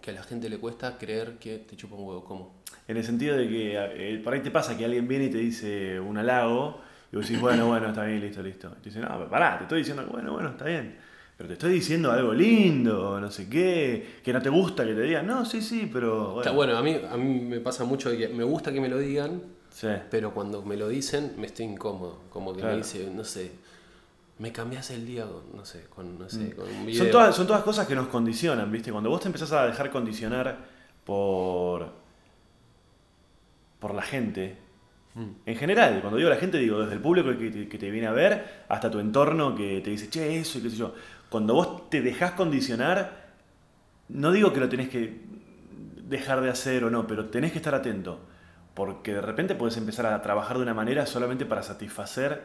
[0.00, 2.61] Que a la gente le cuesta creer que te chupa un huevo, ¿cómo?
[2.92, 5.38] En el sentido de que eh, por ahí te pasa que alguien viene y te
[5.38, 8.68] dice un halago y vos decís, bueno, bueno, está bien, listo, listo.
[8.78, 10.96] Y te dicen, no, pero pará, te estoy diciendo, bueno, bueno, está bien.
[11.36, 15.00] Pero te estoy diciendo algo lindo, no sé qué, que no te gusta que te
[15.00, 16.74] digan, no, sí, sí, pero Está bueno.
[16.74, 18.98] Bueno, a mí, a mí me pasa mucho de que me gusta que me lo
[18.98, 19.88] digan, Sí.
[20.10, 22.20] pero cuando me lo dicen me estoy incómodo.
[22.28, 22.74] Como que Claro.
[22.76, 23.52] me dice, no sé,
[24.38, 25.24] me cambias el día,
[25.54, 27.02] no sé, con, no sé, con un video.
[27.02, 27.06] Mm.
[27.06, 28.92] Son todas, son todas cosas que nos condicionan, ¿viste?
[28.92, 30.58] Cuando vos te empezás a dejar condicionar
[31.04, 32.01] por,
[33.82, 34.56] por la gente,
[35.44, 38.06] en general, cuando digo la gente, digo desde el público que te, que te viene
[38.06, 40.94] a ver hasta tu entorno que te dice, che, eso y qué sé yo.
[41.28, 43.32] Cuando vos te dejás condicionar,
[44.08, 45.20] no digo que lo tenés que
[45.96, 48.20] dejar de hacer o no, pero tenés que estar atento.
[48.72, 52.40] Porque de repente podés empezar a trabajar de una manera solamente para satisfacer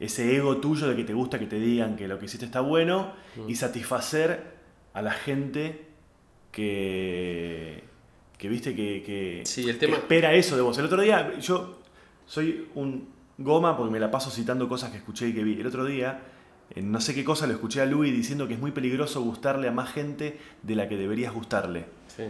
[0.00, 2.60] ese ego tuyo de que te gusta que te digan que lo que hiciste está
[2.60, 3.12] bueno
[3.46, 4.56] y satisfacer
[4.94, 5.86] a la gente
[6.50, 7.84] que,
[8.38, 10.76] que viste que, que- Sí, el que espera eso de vos.
[10.78, 11.78] El otro día, yo
[12.26, 15.60] soy un goma porque me la paso citando cosas que escuché y que vi.
[15.60, 16.20] El otro día,
[16.74, 19.68] en no sé qué cosa, lo escuché a Louis diciendo que es muy peligroso gustarle
[19.68, 21.86] a más gente de la que deberías gustarle.
[22.14, 22.24] Sí,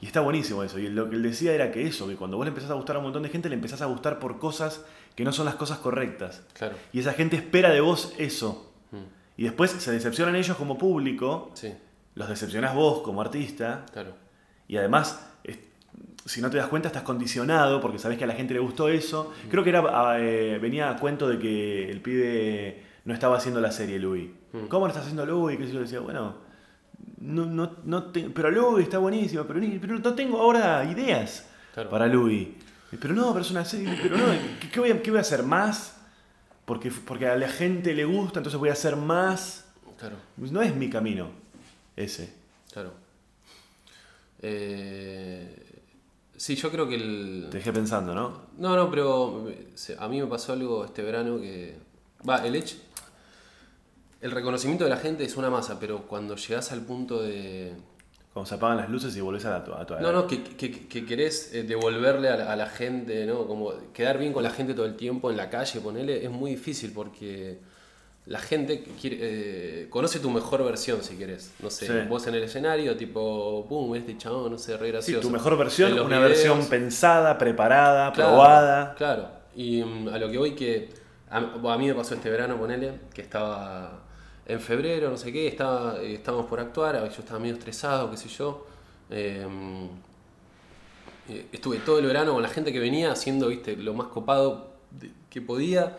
[0.00, 0.78] Y está buenísimo eso.
[0.78, 2.96] Y lo que él decía era que eso, que cuando vos le empezás a gustar
[2.96, 4.84] a un montón de gente, le empezás a gustar por cosas
[5.16, 6.42] que no son las cosas correctas.
[6.52, 6.76] claro.
[6.92, 8.70] Y esa gente espera de vos eso.
[8.92, 8.96] Mm,
[9.36, 11.72] Y después se decepcionan ellos como público, Sí,
[12.14, 14.14] los decepcionás vos como artista, claro.
[14.68, 15.24] Y además,
[16.24, 18.88] si no te das cuenta, estás condicionado porque sabés que a la gente le gustó
[18.90, 19.32] eso.
[19.50, 23.60] Creo que era ah, eh, venía a cuento de que el pibe no estaba haciendo
[23.62, 24.28] la serie Louis.
[24.68, 25.56] ¿Cómo no estás haciendo Louis?
[25.58, 26.36] Que yo decía, bueno,
[27.20, 31.46] no, no, no te- pero Louis está buenísimo, pero, ni- pero no tengo ahora ideas
[31.72, 31.88] Claro.
[31.90, 32.48] para Louis.
[33.00, 34.24] Pero no, pero es una serie, pero no,
[34.60, 35.96] ¿qué, qué voy, a, qué voy a hacer más?
[36.64, 39.66] Porque, porque a la gente le gusta, entonces voy a hacer más.
[39.98, 41.30] Claro, No es mi camino
[41.96, 42.32] ese.
[42.72, 42.92] claro.
[44.40, 45.54] Eh,
[46.36, 47.48] sí, yo creo que el...
[47.50, 48.42] Te dejé pensando, ¿no?
[48.58, 49.46] No, no, pero
[49.98, 51.76] a mí me pasó algo este verano que...
[52.28, 52.76] Va, el hecho...
[54.20, 57.72] El reconocimiento de la gente es una masa, pero cuando llegas al punto de...
[58.32, 60.42] Cuando se apagan las luces y volvés a, la, tu- a tu No, no, que,
[60.42, 63.46] que- que querés eh, devolverle a la, a la gente, ¿no?
[63.46, 66.50] Como quedar bien con la gente todo el tiempo en la calle, ponele, es muy
[66.52, 67.58] difícil porque
[68.28, 71.52] la gente quiere, eh, conoce tu mejor versión, si querés.
[71.60, 72.08] No sé, Sí.
[72.08, 75.20] vos en el escenario, tipo, pum, este chabón, no sé, re Sí, gracioso.
[75.22, 78.94] tu mejor versión, una videos, versión pensada, preparada, Claro, probada.
[78.96, 80.90] Claro, y mm, a lo que voy que
[81.30, 84.02] a, mí me pasó este verano, ponele, que estaba
[84.46, 88.16] en febrero, no sé qué, estaba, eh, estábamos por actuar, yo estaba medio estresado, qué
[88.18, 88.66] sé yo.
[89.10, 89.46] eh,
[91.30, 94.72] eh, estuve todo el verano con la gente que venía haciendo, viste, lo más copado
[95.30, 95.96] que podía.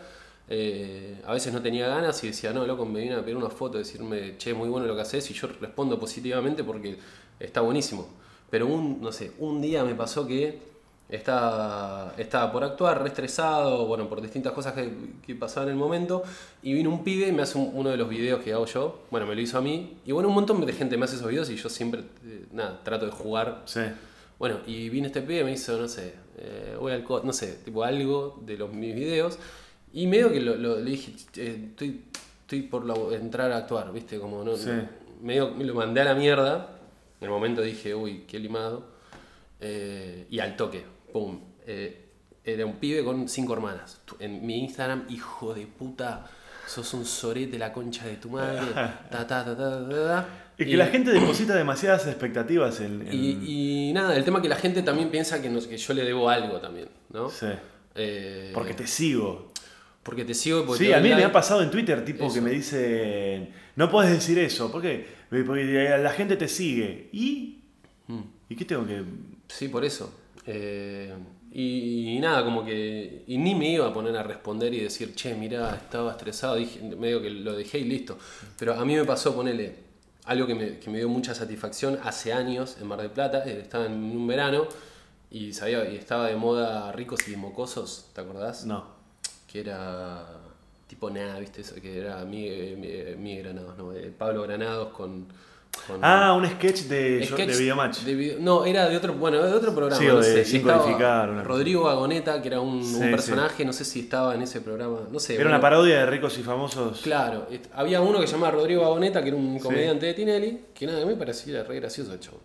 [0.52, 3.50] Eh, a veces no tenía ganas y decía, no, loco, me viene a pedir una
[3.50, 6.98] foto, decirme, che, muy bueno lo que haces, y yo respondo positivamente porque
[7.38, 8.08] está buenísimo.
[8.50, 10.58] Pero un, no sé, un día me pasó que
[11.08, 14.90] estaba, estaba por actuar, re estresado, bueno, por distintas cosas que,
[15.24, 16.22] que pasaban en el momento,
[16.62, 19.02] y vino un pibe y me hace un- uno de los videos que hago yo,
[19.10, 21.28] bueno, me lo hizo a mí, y bueno, un montón de gente me hace esos
[21.28, 23.80] videos y yo siempre, eh, nada, trato de jugar Sí.
[24.38, 27.58] bueno, y vino este pibe y me hizo, no sé, eh, voy al no sé,
[27.64, 29.38] tipo algo de los, mis videos.
[29.92, 32.02] Y medio que lo, lo- le dije, eh, estoy,
[32.42, 34.18] estoy por la- entrar a actuar, ¿viste?
[34.18, 34.56] Como no.
[34.56, 34.70] Sí.
[35.22, 36.76] Medio me lo mandé a la mierda.
[37.20, 38.84] En el momento dije, uy, qué limado.
[39.60, 41.38] Eh, y al toque, pum.
[41.66, 42.06] eh,
[42.44, 44.00] era un pibe con cinco hermanas.
[44.18, 46.26] En mi Instagram, hijo de puta.
[46.66, 50.28] sos un sorete la concha de tu madre, ta, ta, ta, ta, ta, ta.
[50.56, 53.06] Es que la gente deposita demasiadas expectativas en.
[53.08, 55.76] en- Y, y nada, el tema es que la gente también piensa que, nos- que
[55.76, 57.28] yo le debo algo también, ¿no?
[57.28, 57.46] Sí.
[57.96, 59.52] Eh, Porque te sigo.
[60.02, 60.64] Porque te sigo.
[60.66, 62.34] Porque Sí, te a mí me ha pasado en Twitter, tipo, Eso.
[62.34, 65.06] que me dicen, no puedes decir eso, ¿por qué?
[65.28, 65.64] Porque
[66.02, 67.08] la gente te sigue.
[67.12, 67.62] ¿Y?
[68.08, 68.20] Mm.
[68.48, 69.02] ¿Y qué tengo que...?
[69.48, 70.12] Sí, por eso.
[70.46, 71.12] Eh,
[71.52, 73.24] y, y nada, como que.
[73.26, 76.56] Y ni me iba a poner a responder y decir, che, mirá, estaba estresado.
[76.56, 78.16] Dije, medio que lo dejé y listo.
[78.58, 79.74] Pero a mí me pasó, ponele,
[80.24, 83.42] algo que me, que me dio mucha satisfacción hace años en Mar del Plata.
[83.46, 84.66] eh, Estaba en un verano
[85.30, 88.64] y, sabía, y estaba de moda ricos y mocosos, ¿te acordás?
[88.64, 88.99] No.
[89.50, 90.26] Que era.
[90.86, 91.60] Tipo nada, ¿viste?
[91.60, 93.92] Eso, que era mi, mi, mi Granados, ¿no?
[93.92, 95.26] Eh, Pablo Granados con.
[95.86, 97.98] con Ah, un sketch de, Sketch de Videomatch.
[98.00, 100.00] de video- no, era de otro, bueno, de otro programa.
[100.00, 101.44] Sí, no de sé, Sin Codificar, una.
[101.44, 104.98] Rodrigo Vagoneta, que era un, un Sí, personaje, no sé si estaba en ese programa,
[105.12, 105.34] no sé.
[105.34, 107.00] Era bueno, una parodia de ricos y famosos.
[107.02, 110.86] Claro, había uno que se llamaba Rodrigo Vagoneta, que era un comediante de Tinelli, que
[110.86, 112.40] nada, a mí me parecía re gracioso el chavo.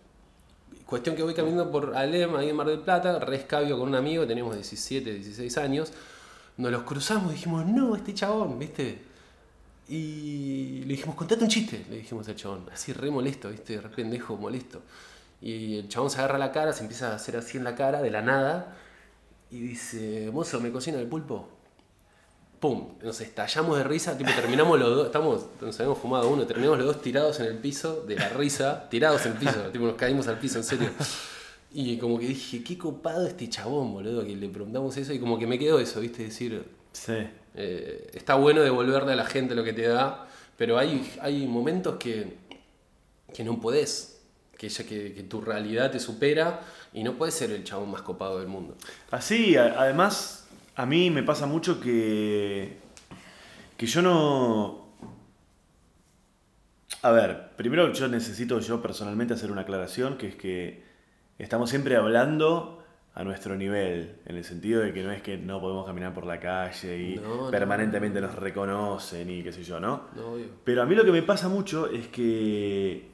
[0.86, 3.96] Cuestión que voy caminando por Alem, ahí en Mar del Plata, re escabio con un
[3.96, 5.92] amigo, teníamos 17, 16 años,
[6.56, 9.02] nos los cruzamos y dijimos, no, este chabón, ¿viste?
[9.88, 13.80] Y le dijimos, contate un chiste, le dijimos al chabón, así re molesto, ¿viste?
[13.80, 14.82] Re pendejo, molesto.
[15.40, 18.02] Y el chabón se agarra la cara, se empieza a hacer así en la cara,
[18.02, 18.76] de la nada,
[19.50, 21.48] y dice, mozo, ¿me cocina el pulpo?
[22.58, 22.94] ¡Pum!
[23.02, 26.86] Nos estallamos de risa, tipo terminamos los dos, estamos, nos habíamos fumado uno, terminamos los
[26.86, 30.26] dos tirados en el piso de la risa, tirados en el piso, tipo nos caímos
[30.26, 30.90] al piso, en serio.
[31.78, 35.38] Y como que dije, qué copado este chabón, boludo, que le preguntamos eso y como
[35.38, 36.22] que me quedó eso, ¿viste?
[36.22, 37.12] Decir, Sí.
[37.54, 41.96] eh, está bueno devolverle a la gente lo que te da, pero hay, hay momentos
[41.96, 42.38] que,
[43.34, 44.22] que no podés,
[44.56, 46.62] que, ya que, que tu realidad te supera
[46.94, 48.74] y no puedes ser el chabón más copado del mundo.
[49.10, 52.78] Así, a- además, a mí me pasa mucho que.
[53.76, 54.86] que yo no.
[57.02, 60.85] A ver, primero yo necesito yo personalmente hacer una aclaración, que es que
[61.38, 62.82] estamos siempre hablando
[63.14, 66.26] a nuestro nivel, en el sentido de que no es que no podemos caminar por
[66.26, 67.50] la calle y No, no.
[67.50, 70.02] permanentemente nos reconocen y qué sé yo, ¿no?
[70.14, 70.46] No, obvio.
[70.64, 73.10] Pero a mí lo que me pasa mucho es que.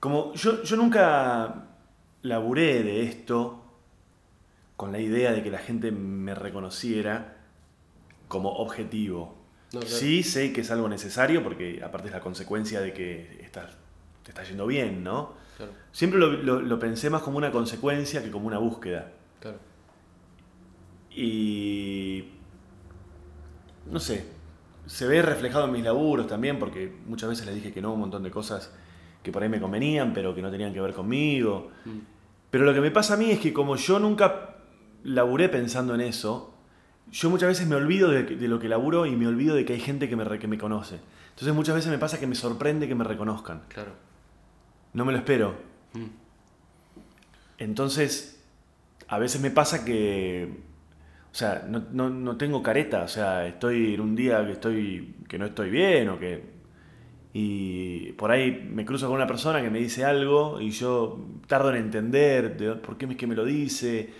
[0.00, 1.66] Como yo, yo nunca
[2.22, 3.62] laburé de esto
[4.76, 7.36] con la idea de que la gente me reconociera
[8.28, 9.36] como objetivo.
[9.72, 9.94] No, claro.
[9.94, 13.76] Sí sé que es algo necesario porque aparte es la consecuencia de que estás,
[14.22, 15.34] te está yendo bien, ¿no?
[15.56, 19.12] Claro, Siempre lo, lo- lo pensé más como una consecuencia que como una búsqueda.
[19.40, 19.58] claro.
[21.10, 22.24] Y.
[23.90, 24.24] No sé.
[24.86, 28.00] Se ve reflejado en mis laburos también, porque muchas veces les dije que no un
[28.00, 28.72] montón de cosas
[29.22, 31.70] que por ahí me convenían, pero que no tenían que ver conmigo.
[32.50, 34.56] Pero lo que me pasa a mí es que como yo nunca
[35.04, 36.54] laburé pensando en eso,
[37.12, 39.74] yo muchas veces me olvido de, de lo que laburo y me olvido de que
[39.74, 40.98] hay gente que me, que me conoce.
[41.30, 43.62] Entonces muchas veces me pasa que me sorprende que me reconozcan.
[43.68, 43.92] Claro.
[44.94, 45.54] No me lo espero.
[45.94, 46.04] Mm.
[47.58, 48.42] Entonces,
[49.08, 50.48] a veces me pasa que,
[51.30, 55.14] o sea, no, no- no tengo careta, o sea, estoy en un día que estoy,
[55.28, 56.60] que no estoy bien o que...
[57.32, 61.70] Y por ahí me cruzo con una persona que me dice algo y yo tardo
[61.70, 64.12] en entender de por qué es que me lo dice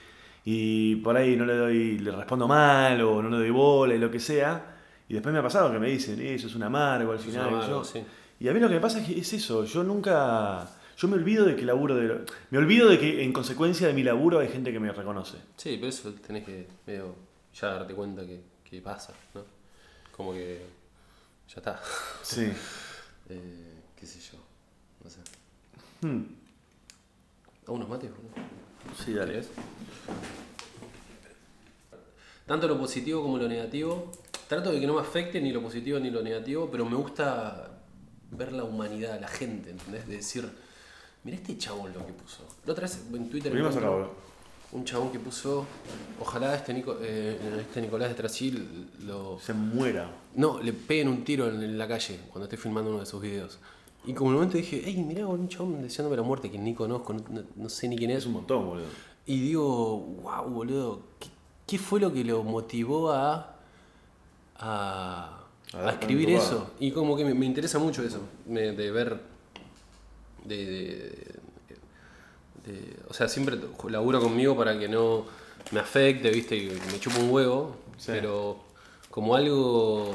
[0.45, 3.99] y por ahí no le doy, le respondo mal o no le doy bola y
[3.99, 4.77] lo que sea.
[5.09, 7.25] Y después me ha pasado que me dicen, "Eh, eso es un amargo al es
[7.25, 7.49] final.
[7.49, 8.01] amargo, yo- sí.
[8.41, 10.69] Y a mí lo que me pasa es que es eso, yo nunca...
[10.97, 12.03] Yo me olvido de que laburo de...
[12.09, 15.39] lo- Me olvido de que en consecuencia de mi laburo hay gente que me reconoce.
[15.57, 17.15] Sí, pero eso tenés que medio
[17.59, 19.43] ya darte cuenta que, que pasa, ¿no?
[20.15, 20.61] Como que
[21.49, 21.81] ya está.
[22.23, 22.51] Sí.
[23.33, 24.39] Eh, qué sé yo.
[25.05, 25.21] No sé.
[26.01, 26.25] Hmm.
[27.69, 28.33] ¿A unos mates, boludo?
[29.05, 29.45] Sí, dale.
[32.47, 34.11] Tanto lo positivo como lo negativo.
[34.49, 37.71] Trato de que no me afecte ni lo positivo ni lo negativo, pero me gusta
[38.31, 40.07] ver la humanidad, la gente, ¿entendés?
[40.07, 40.51] De decir,
[41.25, 42.45] mira este chabón lo que puso.
[42.67, 44.11] La otra vez en Twitter boludo.
[44.73, 45.67] un chabón que puso,
[46.21, 50.11] ojalá este, Nico- eh, este Nicolás de Trasil lo, Se muera.
[50.37, 53.59] no, le peguen un tiro en la calle cuando estoy filmando uno de sus videos.
[54.07, 56.75] Y como en un momento dije, hey, mirá, un chabón deseándome la muerte que ni
[56.75, 58.19] conozco, no, no- no sé ni quién es.
[58.19, 58.87] Es un montón, boludo.
[59.27, 61.29] Y digo, wow, boludo, ¿qué,
[61.67, 63.57] qué fue lo que lo motivó a,
[64.57, 65.40] a,
[65.75, 66.71] A escribir eso?
[66.81, 69.21] Y como que me, me interesa mucho eso, me- de ver,
[70.45, 71.35] de, de-
[72.73, 75.27] de- o sea, siempre laburo conmigo para que no
[75.71, 78.07] me afecte, viste, y me chupo un huevo, Sí.
[78.13, 78.57] pero
[79.11, 80.15] como algo,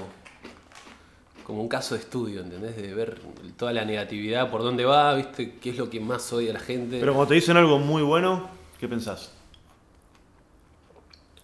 [1.46, 2.76] como un caso de estudio, ¿entendés?
[2.76, 3.22] De ver
[3.56, 7.00] toda la negatividad, por dónde va, viste, qué es lo que más odia la gente.
[7.00, 9.32] Pero cuando te dicen algo muy bueno, ¿qué pensás?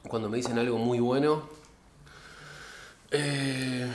[0.07, 1.43] Cuando me dicen algo muy bueno,
[3.11, 3.87] Eh,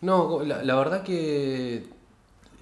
[0.00, 1.84] no, la, verdad que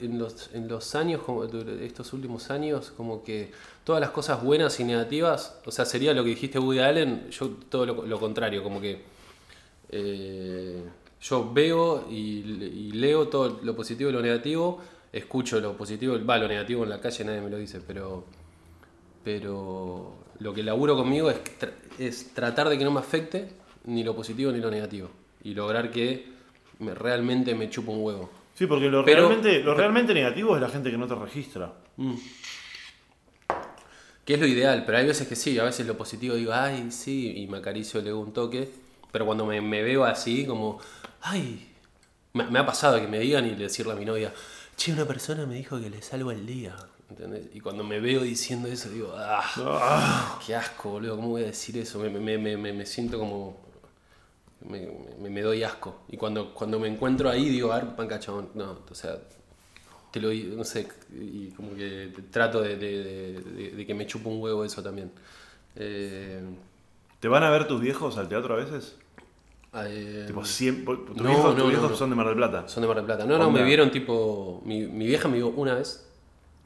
[0.00, 3.52] en los, en los años, como estos últimos años, como que
[3.84, 7.50] todas las cosas buenas y negativas, o sea, sería lo que dijiste Woody Allen, yo
[7.68, 9.02] todo lo, contrario, como que
[9.90, 10.82] eh,
[11.20, 14.80] yo veo y, leo todo lo positivo y lo negativo,
[15.12, 18.24] escucho lo positivo, va, lo negativo en la calle nadie me lo dice, pero
[19.24, 21.38] pero lo que laburo conmigo es,
[21.98, 23.50] es tratar de que no me afecte
[23.84, 25.10] ni lo positivo ni lo negativo
[25.44, 26.26] y lograr que
[26.78, 28.30] me- realmente me chupa un huevo.
[28.54, 31.72] Sí, porque lo, Pero- realmente, lo realmente negativo es la gente que no te registra.
[34.24, 36.92] Que es lo ideal, pero hay veces que sí, a veces lo positivo digo, ay,
[36.92, 38.70] sí, y me acaricio, le doy un toque,
[39.10, 40.78] pero cuando me, me veo así, como,
[41.22, 41.68] ay,
[42.32, 44.32] me, me ha pasado que me digan y decirle a mi novia,
[44.76, 46.76] che, una persona me dijo que le salvo el día,
[47.10, 47.46] ¿entendés?
[47.52, 51.76] Y cuando me veo diciendo eso, digo, ah, qué asco, boludo, ¿cómo voy a decir
[51.78, 51.98] eso?
[51.98, 53.60] Me, me, me siento como,
[54.68, 54.88] me,
[55.20, 56.02] me, me doy asco.
[56.08, 59.18] Y cuando, cuando me encuentro ahí, digo, a ver, panca, chabón, no, o sea,
[60.10, 64.06] te lo no sé, y como que trato de, de- de- de- de que me
[64.06, 65.10] chupe un huevo eso también.
[65.76, 66.42] Eh,
[67.20, 68.96] ¿Te van a ver tus viejos al teatro a veces?
[69.74, 71.96] eh, Tipo, siempre, tus no, viejos, no, tus no, viejos no.
[71.96, 72.68] son de Mar del Plata.
[72.68, 73.24] son de Mar del Plata.
[73.24, 74.60] No, no, me vieron tipo.
[74.64, 76.06] Mi, mi vieja me vio una vez.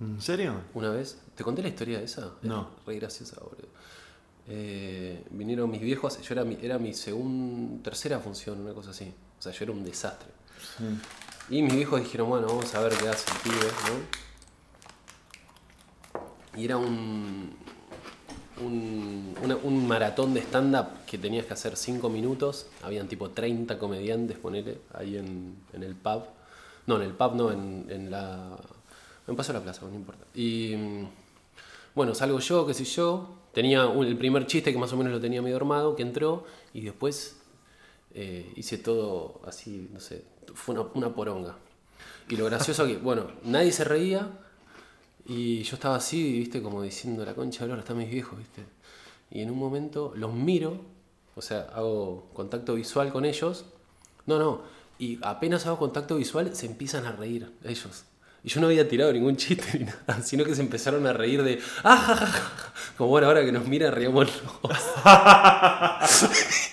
[0.00, 0.54] ¿En serio?
[0.74, 1.20] Una vez.
[1.36, 2.32] ¿Te conté la historia de esa?
[2.42, 2.70] No.
[2.86, 3.68] Re graciosa, boludo.
[4.48, 9.12] Eh, vinieron mis viejos, yo era mi, era mi segunda, tercera función, una cosa así.
[9.38, 10.28] O sea, yo era un desastre.
[11.50, 13.66] Y mis viejos dijeron, bueno, vamos a ver qué hace el pibe,
[16.54, 16.60] ¿no?
[16.60, 17.54] Y era un,
[18.62, 22.66] un, una- un maratón de stand-up que tenías que hacer 5 minutos.
[22.82, 26.22] Habían tipo 30 comediantes, ponele, ahí en, en el pub.
[26.86, 28.56] No, en el pub no, en, en la...
[29.28, 30.24] En Paso de la Plaza, no importa.
[30.34, 31.08] Y mm,
[31.96, 33.34] bueno, salgo yo, qué sé yo.
[33.56, 36.44] Tenía el primer chiste que más o menos lo tenía medio armado, que entró.
[36.74, 37.38] Y después
[38.12, 41.56] eh, hice todo así, no sé, fue una, poronga.
[42.28, 44.28] Y lo gracioso que, bueno, nadie se reía
[45.24, 48.62] y yo estaba así, viste, como diciendo la concha de lora, están mis viejos, viste.
[49.30, 50.82] Y en un momento los miro,
[51.34, 53.64] o sea, hago contacto visual con ellos.
[54.26, 54.64] No, no,
[54.98, 58.04] y apenas hago contacto visual se empiezan a reír ellos.
[58.46, 61.42] Y yo no había tirado ningún chiste ni nada, sino que se empezaron a reír
[61.42, 61.96] de, ¡ah!
[61.96, 62.72] ja, ja, ja".
[62.96, 64.32] Como bueno, ahora que nos mira, riámonos.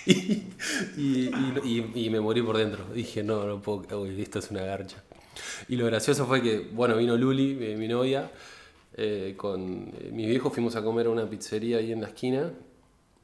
[0.06, 0.12] y,
[0.96, 1.30] y,
[1.64, 2.84] y- y- me morí por dentro.
[2.94, 5.02] Dije, no, no puedo, uy, esto es una garcha.
[5.68, 8.30] Y lo gracioso fue que, bueno, vino Luli, mi, mi novia,
[8.96, 12.50] eh, con eh, mis viejos fuimos a comer a una pizzería ahí en la esquina.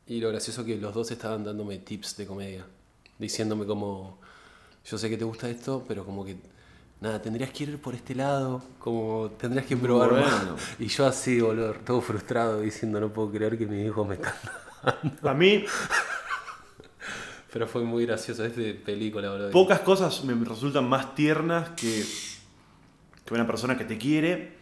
[0.07, 2.67] Y lo gracioso que los dos estaban dándome tips de comedia,
[3.19, 4.19] diciéndome como,
[4.85, 6.37] yo sé que te gusta esto, pero como que,
[7.01, 10.31] nada, tendrías que ir por este lado, como tendrías que probar más.
[10.45, 10.57] Bueno.
[10.79, 14.35] Y yo así, boludo, todo frustrado, diciendo, no puedo creer que mis hijos me están...
[15.23, 15.65] A mí,
[17.53, 19.51] Pero fue muy gracioso, es de película, boludo.
[19.51, 22.05] pocas cosas me resultan más tiernas que,
[23.25, 24.59] que una persona que te quiere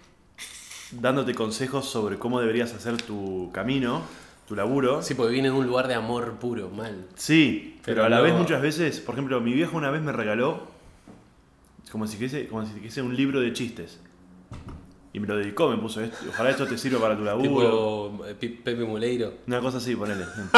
[0.92, 4.02] dándote consejos sobre cómo deberías hacer tu camino,
[4.48, 5.02] tu laburo.
[5.02, 7.04] Sí, porque viene de un lugar de amor puro, mal.
[7.14, 10.00] Sí, pero, Pero a la no- vez muchas veces, por ejemplo, mi viejo una vez
[10.00, 10.62] me regaló
[11.90, 13.98] como si fuese, como si fuese un libro de chistes.
[15.12, 18.10] Y me lo dedicó, me puso esto, ojalá esto te sirva para tu laburo.
[18.20, 19.34] Tipo eh, Pepe Muleiro.
[19.46, 20.24] Una cosa así, ponele.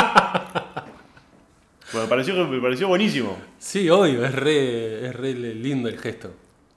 [1.92, 3.36] bueno, me pareció, me pareció buenísimo.
[3.58, 6.32] Sí, obvio, es re, es re lindo el gesto.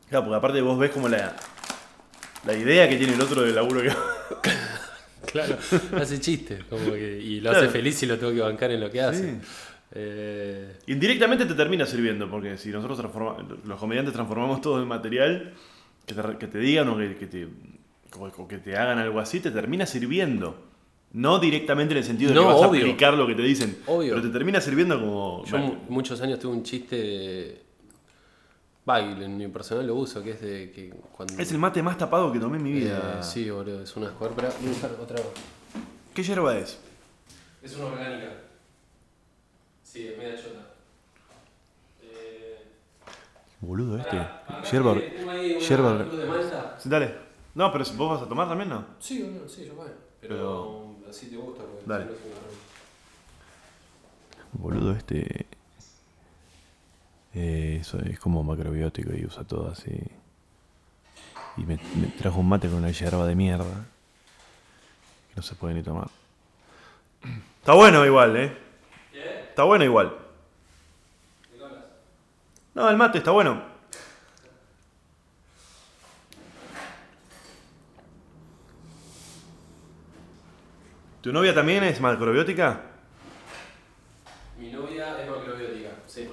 [0.10, 1.36] Claro, porque aparte vos ves como la,
[2.46, 3.92] la idea que tiene el otro del laburo que...
[5.32, 5.58] Claro,
[6.00, 7.66] hace chistes, como que, y lo Claro.
[7.66, 9.32] hace feliz y lo tengo que bancar en lo que hace.
[9.32, 9.38] Sí.
[9.96, 15.54] Eh, Indirectamente te termina sirviendo, porque si nosotros transforma- los comediantes transformamos todo en material,
[16.06, 17.48] que te, que te digan o que, que te,
[18.18, 20.72] o- que te hagan algo así, te termina sirviendo.
[21.12, 22.82] No directamente en el sentido de No, que vas obvio.
[22.82, 24.16] a aplicar lo que te dicen, Obvio.
[24.16, 25.46] pero te termina sirviendo como...
[25.46, 27.62] yo mu- muchos años tuve un chiste de.
[28.90, 31.38] Va, y en mi personal lo uso, que es de que cuando.
[31.40, 33.20] es el mate más tapado que tomé en mi vida.
[33.20, 34.50] Eh, sí, boludo, es una escuadra.
[35.00, 35.20] Otra.
[36.16, 36.80] ¿Qué yerba es?
[37.62, 38.32] Es una orgánica.
[39.94, 40.60] Sí, es media chota.
[42.02, 42.58] Eh,
[43.62, 44.18] Boludo este.
[44.72, 44.96] Yerba...
[44.96, 46.78] yerba-.
[46.84, 47.16] Dale.
[47.54, 48.84] No, pero vos vas a tomar también, ¿no?
[49.00, 49.90] Sí, boludo, sí, yo voy.
[50.20, 52.08] Pero, así te gusta, porque Dale.
[54.54, 55.46] Boludo, este.
[57.36, 59.92] eh, eso es como macrobiótico y usa todo así.
[61.58, 63.86] Y me, me trajo un mate con una yerba de mierda.
[65.30, 66.08] Que no se puede ni tomar.
[67.60, 68.63] Está bueno igual, ¿eh?
[69.54, 70.12] Está bueno igual.
[72.74, 73.62] No, el mate está bueno.
[81.22, 82.82] ¿Tu novia también es macrobiótica?
[84.58, 86.28] Mi novia es macrobiótica, sí.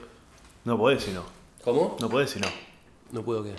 [0.64, 1.22] No podés si no.
[1.62, 1.98] ¿Cómo?
[2.00, 2.48] No podés si no.
[3.12, 3.54] No puedo qué.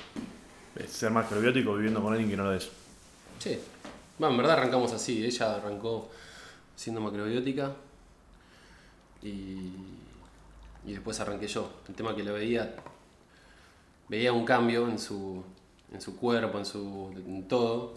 [0.76, 2.72] Es ser macrobiótico viviendo con alguien que no lo es.
[3.38, 3.59] Sí.
[4.18, 5.24] Bueno, en verdad arrancamos así.
[5.24, 6.09] Ella arrancó
[6.76, 7.74] siendo macrobiótica
[9.24, 9.72] y,
[10.86, 11.69] y después arranqué yo.
[11.88, 12.76] El tema que lo veía,
[14.09, 15.43] veía un cambio en su,
[15.93, 17.93] en su cuerpo, en su en todo.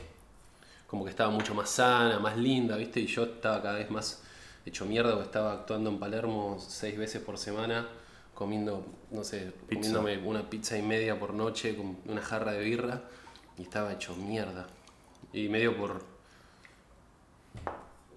[0.86, 3.00] Como que estaba mucho más sana, más linda, ¿viste?
[3.00, 4.22] Y yo estaba cada vez más
[4.66, 7.88] hecho mierda porque estaba actuando en Palermo seis veces por semana,
[8.34, 9.92] comiendo, no sé, Pizza.
[9.98, 13.02] comiéndome una pizza y media por noche con una jarra de birra
[13.58, 14.66] y estaba hecho mierda.
[15.32, 16.04] Y medio por.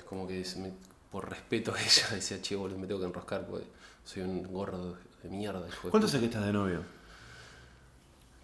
[0.07, 0.71] Como que se me-
[1.11, 3.65] por respeto a ella decía, che, boludo, me tengo que enroscar porque
[4.03, 5.61] soy un gordo de mierda.
[5.61, 6.05] ¿Cuánto puta".
[6.05, 6.81] hace que estás de novio?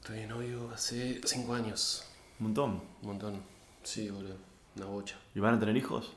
[0.01, 2.05] Estoy de novio hace cinco años.
[2.39, 2.71] Un montón.
[3.01, 3.41] Un montón.
[3.83, 4.35] Sí, boludo.
[4.75, 5.15] Una bocha.
[5.35, 6.11] ¿Y van a tener hijos?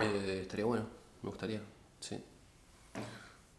[0.00, 0.86] Eh, estaría bueno.
[1.22, 1.60] Me gustaría.
[2.00, 2.22] Sí.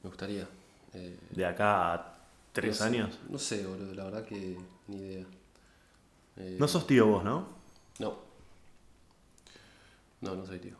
[0.03, 0.47] Me gustaría.
[0.93, 2.15] Eh, ¿De acá a
[2.51, 3.19] tres no sé- años?
[3.29, 3.93] No sé, boludo.
[3.93, 4.57] La verdad que
[4.87, 5.25] ni idea.
[6.37, 7.47] Eh, No sos tío vos, ¿no?
[7.99, 8.17] No.
[10.21, 10.75] No, no soy tío.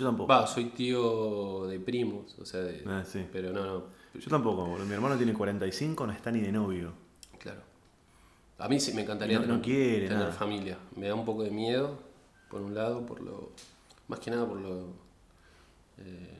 [0.00, 0.28] Yo tampoco.
[0.32, 3.26] Va, soy tío de primos, o sea, de, Ah, sí.
[3.30, 3.84] pero no, no,
[4.18, 4.86] Yo tampoco, boludo.
[4.86, 6.92] Mi hermano tiene 45, no está ni de novio.
[7.38, 7.60] claro.
[8.58, 10.32] A mí sí me encantaría No- no tener, quiere, tener nada.
[10.32, 10.76] familia.
[10.96, 11.98] Me da un poco de miedo,
[12.50, 13.52] por un lado, por lo
[14.08, 14.88] más que nada por lo
[15.98, 16.38] eh,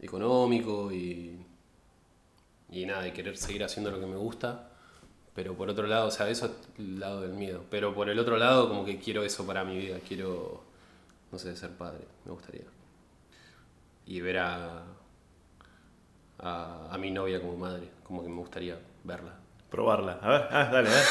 [0.00, 1.38] económico y,
[2.70, 4.70] y nada, de querer seguir haciendo lo que me gusta.
[5.34, 7.64] Pero por otro lado, o sea, eso es el lado del miedo.
[7.70, 9.98] Pero por el otro lado, como que quiero eso para mi vida.
[10.06, 10.64] Quiero,
[11.32, 12.04] no sé, ser padre.
[12.24, 12.64] Me gustaría.
[14.06, 14.82] Y ver a,
[16.38, 17.88] a, a mi novia como madre.
[18.04, 19.34] Como que me gustaría verla.
[19.70, 20.18] Probarla.
[20.22, 21.04] A ver, ah, dale, a ver.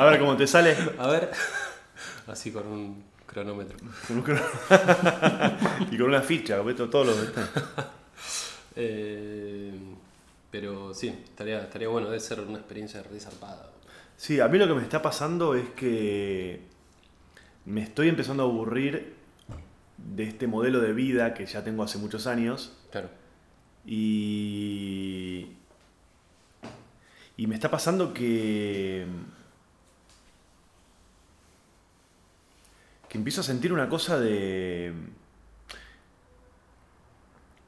[0.00, 0.76] A ver cómo te sale.
[0.98, 1.30] A ver.
[2.26, 3.78] Así con un cronómetro.
[4.06, 6.58] Con un cro- y con una ficha,
[6.90, 7.16] todos los.
[8.76, 9.72] Eh,
[10.50, 12.06] pero sí, estaría, estaría bueno.
[12.06, 13.68] Debe ser una experiencia re zarpada.
[14.16, 16.60] Sí, a mí lo que me está pasando es que
[17.64, 19.16] me estoy empezando a aburrir
[20.14, 23.08] de este modelo de vida que ya tengo hace muchos años Claro.
[23.86, 25.46] y
[27.36, 29.06] y me está pasando que
[33.08, 34.92] que empiezo a sentir una cosa de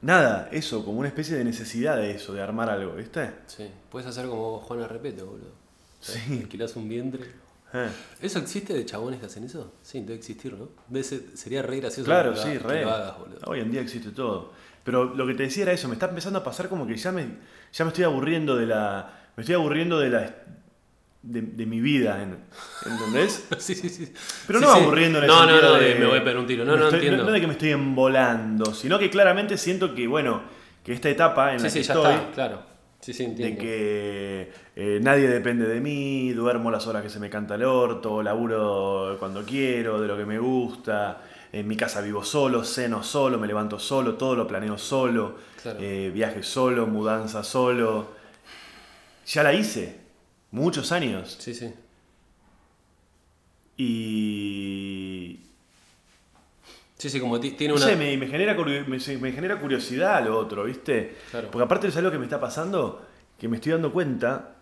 [0.01, 3.31] nada, eso, como una especie de necesidad de eso, de armar algo, ¿viste?
[3.47, 3.69] Sí.
[3.89, 5.51] Puedes hacer como Juana Repeto, boludo.
[6.01, 6.39] Sí.
[6.43, 7.25] Alquilás un vientre.
[7.73, 7.89] Eh.
[8.21, 9.73] ¿Eso existe de chabones que hacen eso?
[9.81, 10.69] Sí, debe existir, ¿no?
[10.87, 12.81] Debe ser- sería re gracioso Claro, que sí, que re.
[12.83, 13.39] lo hagas, boludo.
[13.47, 14.53] Hoy en día existe todo.
[14.83, 17.11] Pero lo que te decía era eso, me está empezando a pasar como que ya
[17.11, 17.25] me,
[17.71, 19.11] ya me estoy aburriendo de la.
[19.35, 20.35] Me estoy aburriendo de la.
[21.23, 22.37] de, de mi vida, ¿en-
[22.85, 23.47] ¿entendés?
[23.57, 24.13] Sí, sí, sí.
[24.45, 24.81] Pero Sí, no sí.
[24.81, 26.65] aburriendo en el No, no, no, de, me voy a pegar un tiro.
[26.65, 27.23] No, no, estoy- entiendo.
[27.23, 30.41] No, de que me estoy embolando, sino que claramente siento que, bueno,
[30.83, 32.13] que esta etapa en Sí, la sí, que ya estoy.
[32.13, 32.72] está, claro.
[33.03, 37.29] Sí, sí, De que eh, nadie depende de mí, duermo las horas que se me
[37.29, 42.23] canta el orto, laburo cuando quiero, de lo que me gusta, en mi casa vivo
[42.23, 45.79] solo, ceno solo, me levanto solo, todo lo planeo solo, Claro.
[45.81, 48.07] eh, viaje solo, mudanza solo.
[49.27, 49.97] Ya la hice,
[50.51, 51.35] muchos años.
[51.39, 51.73] Sí, sí.
[53.77, 55.39] Y...
[57.03, 57.85] Sí, sí, como ti- tiene No una.
[57.85, 61.17] sé, me, me genera, me, genera curiosidad lo otro, ¿viste?
[61.31, 61.49] Claro.
[61.51, 63.05] Porque aparte es algo que me está pasando,
[63.37, 64.55] que me estoy dando cuenta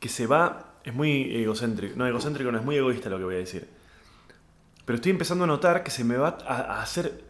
[0.00, 3.34] que se va, es muy egocéntrico, no egocéntrico, no es muy egoísta lo que voy
[3.34, 3.68] a decir.
[4.86, 7.22] Pero estoy empezando a notar que se me va a, a hacer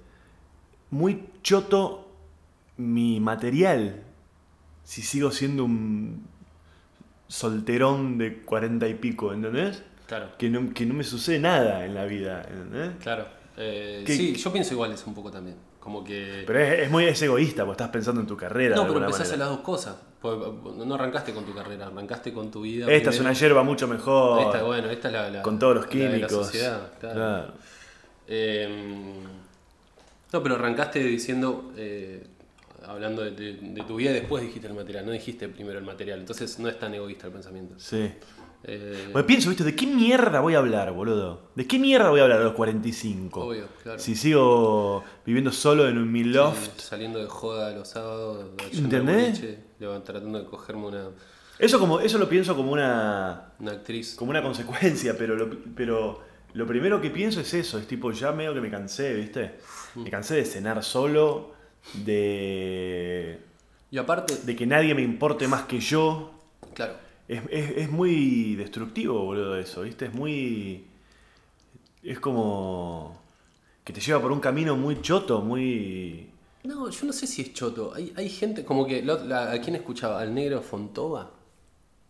[0.91, 2.09] muy choto
[2.77, 4.05] mi material
[4.85, 6.25] si sigo siendo un
[7.27, 9.83] solterón de cuarenta y pico, ¿entendés?
[10.07, 12.93] Claro, Que no, que no me sucede nada en la vida, ¿entendés?
[13.03, 13.27] claro.
[13.57, 15.57] Eh, ¿Qué- sí, yo pienso igual eso un poco también.
[15.81, 16.43] Como que.
[16.47, 18.75] Pero es, es muy es egoísta, porque estás pensando en tu carrera.
[18.77, 19.97] no, de pero empezás en las dos cosas.
[20.21, 22.91] Porque No arrancaste con tu carrera, arrancaste con tu vida.
[22.91, 24.43] Esta es una yerba mucho mejor.
[24.43, 26.33] Esta, bueno, esta es la, la- con todos los la de la químicos.
[26.47, 27.15] sociedad, claro.
[27.15, 27.53] Claro.
[28.29, 29.15] Eh,
[30.33, 32.27] no, pero arrancaste diciendo, eh,
[32.85, 36.19] hablando de, de- de tu vida después dijiste el material, no dijiste primero el material,
[36.21, 37.75] entonces no es tan egoísta el pensamiento.
[37.79, 38.11] Sí.
[38.65, 39.65] Eh, Porque pienso, ¿viste?
[39.65, 41.51] ¿De qué mierda voy a hablar, boludo?
[41.55, 43.41] ¿De qué mierda voy a hablar a los 45?
[43.41, 43.99] Obvio, claro.
[43.99, 46.81] Si sigo viviendo solo en mi sí, loft.
[46.81, 49.41] saliendo de joda los sábados, ¿Entendés?
[49.41, 49.59] boliche,
[50.05, 51.11] tratando de cogerme una,
[51.59, 54.15] Eso, como, eso lo pienso como una, una actriz.
[54.17, 56.21] como una consecuencia, pero lo, pero
[56.53, 57.79] lo primero que pienso es eso.
[57.79, 59.57] Es tipo, ya medio que me cansé, ¿viste?
[59.95, 61.53] Me cansé de cenar solo,
[61.93, 63.41] de,
[63.91, 66.33] Y aparte, de que nadie me importe más que yo.
[66.75, 66.95] claro,
[67.29, 70.07] Es, es- es muy destructivo, boludo, eso, ¿viste?
[70.07, 70.85] Es muy.
[72.03, 73.21] Es como.
[73.85, 76.31] que te lleva por un camino muy choto, muy.
[76.65, 77.93] No, yo no sé si es choto.
[77.95, 79.03] Hay, hay gente, como que.
[79.03, 80.21] la- ¿A quién escuchaba?
[80.21, 81.25] ¿Al negro Fontova?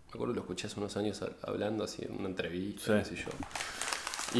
[0.09, 3.11] Me acuerdo que lo escuché hace unos años ha- hablando así en una entrevista, Sí.
[3.11, 3.31] qué sé yo.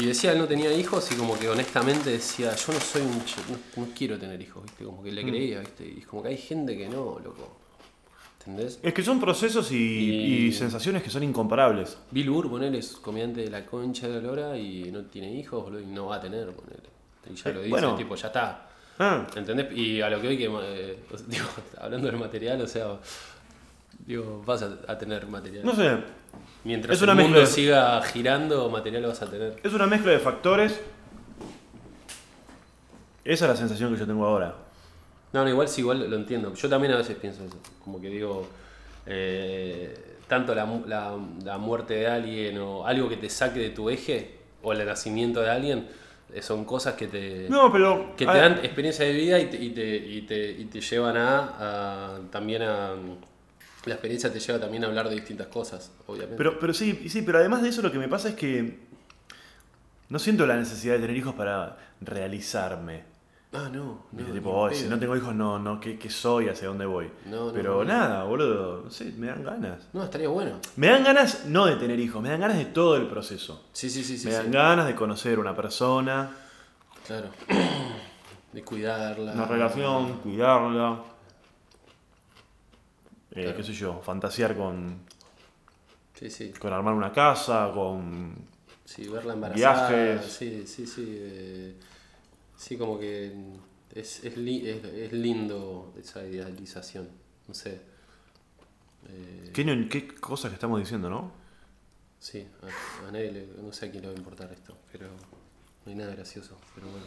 [0.01, 3.09] Y decía, él no tenía hijos y como que honestamente decía, yo no soy un...
[3.17, 4.83] No, no quiero tener hijos, ¿viste?
[4.83, 5.27] Como que le Mm.
[5.29, 5.87] creía, ¿viste?
[5.87, 7.57] Y es como que hay gente que no, loco.
[8.47, 8.79] ¿Entendés?
[8.81, 11.97] Es que son procesos y, Y- y sensaciones que son incomparables.
[12.11, 15.63] Bill Burr, ponele, es comediante de la concha de la lora y no tiene hijos,
[15.63, 16.83] boludo, y no va a tener, ponele.
[17.29, 17.95] Y ya lo dice, Bueno.
[17.95, 18.69] tipo, ya está.
[18.99, 19.67] Ah, ¿Entendés?
[19.77, 21.45] Y a lo que hoy que, eh, digo,
[21.79, 22.97] hablando del material, o sea,
[24.05, 25.65] digo, vas a, a tener material.
[25.65, 25.97] no sé.
[26.63, 29.57] Mientras es una el mundo de- siga girando, material vas a tener.
[29.61, 30.79] Es una mezcla de factores.
[33.25, 34.55] Esa es la sensación que yo tengo ahora.
[35.33, 36.53] No, no, igual sí, igual lo entiendo.
[36.53, 37.57] Yo también a veces pienso eso.
[37.83, 38.47] Como que digo,
[39.05, 39.93] eh,
[40.27, 44.37] tanto la, la- la muerte de alguien o algo que te saque de tu eje
[44.63, 45.87] o el nacimiento de alguien,
[46.33, 48.13] eh, son cosas que te, No, pero.
[48.17, 50.81] que te ver, dan experiencia de vida y te, y te, y te, y te
[50.81, 52.93] llevan a, a- también a...
[53.85, 56.35] La experiencia te lleva también a hablar de distintas cosas, obviamente.
[56.35, 58.79] Pero, pero sí, sí, pero además de eso lo que me pasa es que
[60.09, 63.03] no siento la necesidad de tener hijos para realizarme.
[63.53, 64.03] Ah, no, no.
[64.11, 66.49] Viste, tipo, en "Oy, si no tengo hijos, no, no, ¿qué, qué soy?
[66.49, 67.09] ¿Hacia dónde voy?
[67.25, 69.87] No, no, pero nada, boludo, no sé, me dan ganas.
[69.93, 70.59] No, estaría bueno.
[70.75, 73.65] Me dan ganas no de tener hijos, me dan ganas de todo el proceso.
[73.73, 74.27] Sí, sí, sí, sí.
[74.27, 74.51] me dan sí.
[74.51, 76.31] ganas de conocer una persona,
[77.05, 77.29] Claro.
[78.53, 79.33] De cuidarla.
[79.33, 80.99] una relación, cuidarla.
[83.31, 83.57] Eh, Claro.
[83.57, 84.99] qué sé yo, fantasear con,
[86.15, 86.51] Sí, sí.
[86.59, 88.33] con armar una casa, con...
[88.83, 89.89] Sí, verla embarazada.
[89.89, 90.25] Viajes.
[90.33, 91.05] Sí, sí, sí.
[91.07, 91.75] eh,
[92.57, 93.31] sí, como que
[93.93, 97.07] es, es, li- es, es lindo esa idealización.
[97.47, 97.81] No sé.
[99.09, 101.31] Eh, ¿Qué, qué cosas que estamos diciendo, no?
[102.19, 105.07] sí, a, a nadie le, no sé a quién le va a importar esto, pero
[105.07, 106.57] no hay nada gracioso.
[106.75, 107.05] Pero bueno.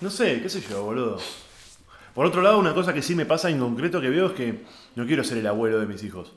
[0.00, 1.18] No sé, qué sé yo, boludo.
[2.14, 4.64] Por otro lado, una cosa que sí me pasa en concreto que veo es que
[4.96, 6.32] no quiero ser el abuelo de mis hijos.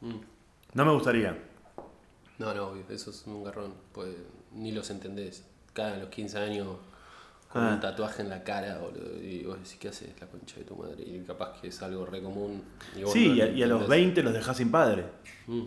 [0.00, 0.16] Mm.
[0.74, 1.38] No me gustaría.
[2.38, 3.74] No, no, obvio, eso es un garrón.
[3.92, 4.14] Pues
[4.52, 5.44] ni los entendés.
[5.74, 6.78] Cada los 15 años
[7.52, 7.74] con Ah.
[7.74, 9.20] un tatuaje en la cara, boludo.
[9.22, 10.08] Y vos decís, ¿qué haces?
[10.20, 11.02] La concha de tu madre.
[11.04, 12.62] Y capaz que es algo re común.
[12.96, 13.88] y vos Sí, no y a, y a los entendés.
[13.88, 15.04] 20 los dejas sin padre.
[15.46, 15.62] Mm.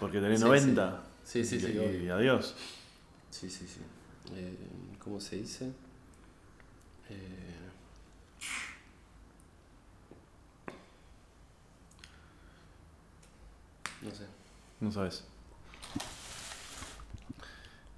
[0.00, 1.02] Porque tenés Sí, 90.
[1.24, 1.44] sí.
[1.44, 2.02] Sí, sí, sí, Y, obvio.
[2.04, 2.54] y adiós.
[3.30, 3.80] Sí, sí, sí.
[4.34, 4.56] Eh,
[5.02, 5.66] ¿Cómo se dice?
[7.10, 7.54] Eh,
[14.02, 14.24] no sé.
[14.80, 15.24] No sabes.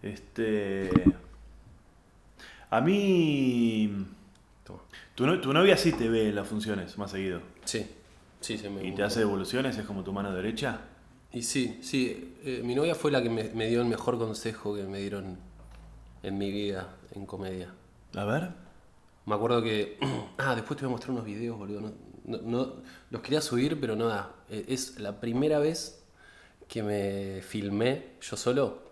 [0.02, 0.90] Este.
[2.70, 4.06] A mí.
[5.14, 7.40] Tu, no- tu novia sí te ve las funciones más seguido.
[7.64, 7.86] Sí,
[8.40, 10.80] sí, se me Y te hace devoluciones, es como tu mano derecha.
[11.32, 12.34] Y sí, sí.
[12.44, 15.36] eh, mi novia fue la que me, me dio el mejor consejo que me dieron
[16.22, 17.72] en mi vida en comedia.
[18.14, 18.50] A ver.
[19.26, 19.98] Me acuerdo que.
[20.38, 21.80] Ah, después te voy a mostrar unos videos, boludo.
[21.82, 21.92] No,
[22.24, 22.72] no- no-
[23.10, 24.32] los quería subir, pero no da.
[24.48, 26.02] Eh, Es la primera vez
[26.68, 28.90] que me filmé yo solo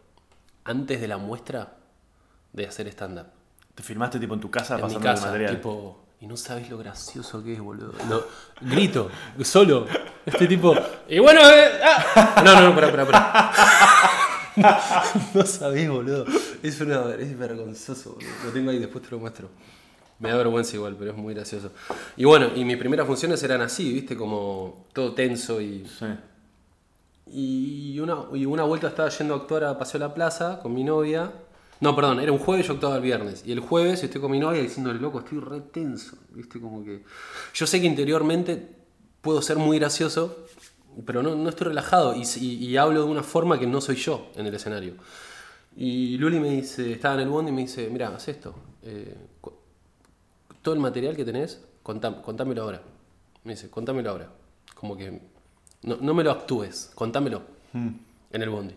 [0.65, 1.79] antes de la muestra
[2.53, 3.29] de hacer stand-up.
[3.79, 5.55] Te filmaste tipo en tu casa En mi pasando el casa, material.
[5.55, 6.01] tipo.
[6.21, 7.93] Y no sabes lo gracioso que es, boludo.
[8.09, 8.23] No,
[8.61, 9.09] grito,
[9.45, 9.87] solo.
[10.27, 10.75] Este tipo.
[11.09, 12.43] Y bueno, eh, ah.
[12.45, 13.53] No, no, no, pará, pará, pará.
[15.33, 16.27] No sabés, boludo.
[16.61, 18.29] Es, una, es vergonzoso, boludo.
[18.47, 19.49] Lo tengo ahí, después te lo muestro.
[20.19, 21.71] Me da vergüenza igual, pero es muy gracioso.
[22.17, 25.87] Y bueno, y mis primeras funciones eran así, viste, como todo tenso y.
[25.87, 26.07] Sí.
[27.31, 30.83] Y una, y una vuelta estaba yendo a actuar a Paseo La Plaza con mi
[30.83, 31.31] novia.
[31.81, 33.43] No, perdón, era un jueves, yo actuaba el viernes.
[33.47, 36.17] Y el jueves estoy con mi novia diciéndole, loco, estoy re tenso.
[36.31, 36.61] ¿Viste?
[36.61, 37.05] Como que.
[37.55, 38.69] Yo sé que interiormente
[39.21, 40.45] puedo ser muy gracioso,
[41.07, 42.15] pero no, no estoy relajado.
[42.17, 44.95] Y, y- y hablo de una forma que no soy yo en el escenario.
[45.77, 48.55] Y Luli me dice, estaba en el bondi y me dice, mira, haz esto.
[48.83, 49.15] eh,
[50.63, 52.83] todo el material que tenés, contám- contámelo ahora.
[53.45, 54.29] Me dice, contámelo ahora.
[54.75, 55.21] Como que
[55.83, 57.43] no, no me lo actúes, contámelo.
[57.73, 58.75] En el bondi.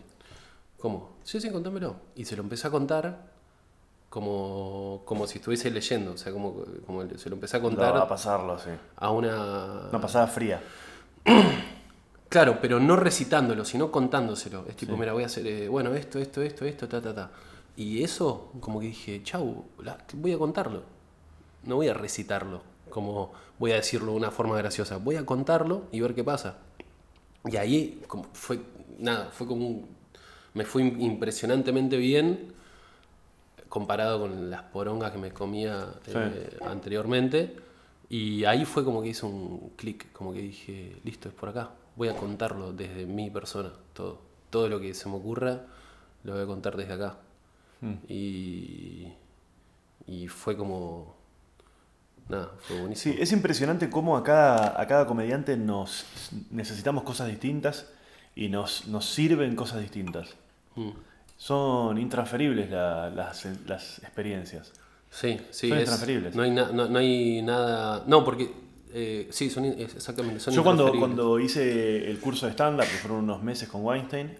[0.82, 1.10] ¿Cómo?
[1.22, 1.94] Sí, sí, contámelo.
[2.16, 3.30] Y se lo empecé a contar
[4.10, 6.12] como, como si estuviese leyendo.
[6.12, 8.70] O sea, como, como se lo empecé a contar No, a pasarlo, sí.
[8.96, 9.88] a una...
[9.90, 10.62] Una pasada fría.
[12.28, 14.64] Claro, pero no recitándolo, sino contándoselo.
[14.66, 17.30] Es tipo, mira, voy a hacer, eh, bueno, esto, esto, esto, esto, ta, ta, ta.
[17.76, 20.82] Y eso, como que dije, chau, la- voy a contarlo.
[21.64, 24.96] No voy a recitarlo, como voy a decirlo de una forma graciosa.
[24.98, 26.56] Voy a contarlo y ver qué pasa.
[27.44, 28.60] Y ahí como fue,
[28.98, 29.88] nada, fue como un,
[30.54, 32.52] me fue im- impresionantemente bien
[33.68, 37.56] comparado con las porongas que me comía eh, anteriormente.
[38.08, 41.70] Y ahí fue como que hizo un clic, como que dije, listo, es por acá.
[41.96, 44.20] Voy a contarlo desde mi persona, todo.
[44.50, 45.62] Todo lo que se me ocurra,
[46.24, 47.16] lo voy a contar desde acá.
[48.08, 49.08] Y,
[50.06, 51.16] y fue como...
[52.28, 53.14] nada, fue buenísimo.
[53.14, 56.04] Sí, es impresionante cómo a cada, a cada comediante nos
[56.50, 57.88] necesitamos cosas distintas
[58.34, 60.36] y nos, nos sirven cosas distintas.
[60.76, 60.90] Mm.
[61.36, 64.72] Son intransferibles la- las, las experiencias.
[65.10, 66.34] Sí, sí, Son es- intransferibles.
[66.34, 68.04] No hay, na- no, no hay nada.
[68.06, 68.50] No, porque.
[68.94, 70.40] eh, sí, son exactamente.
[70.40, 74.36] Son Yo cuando, cuando hice el curso de stand-up, que fueron unos meses con Weinstein,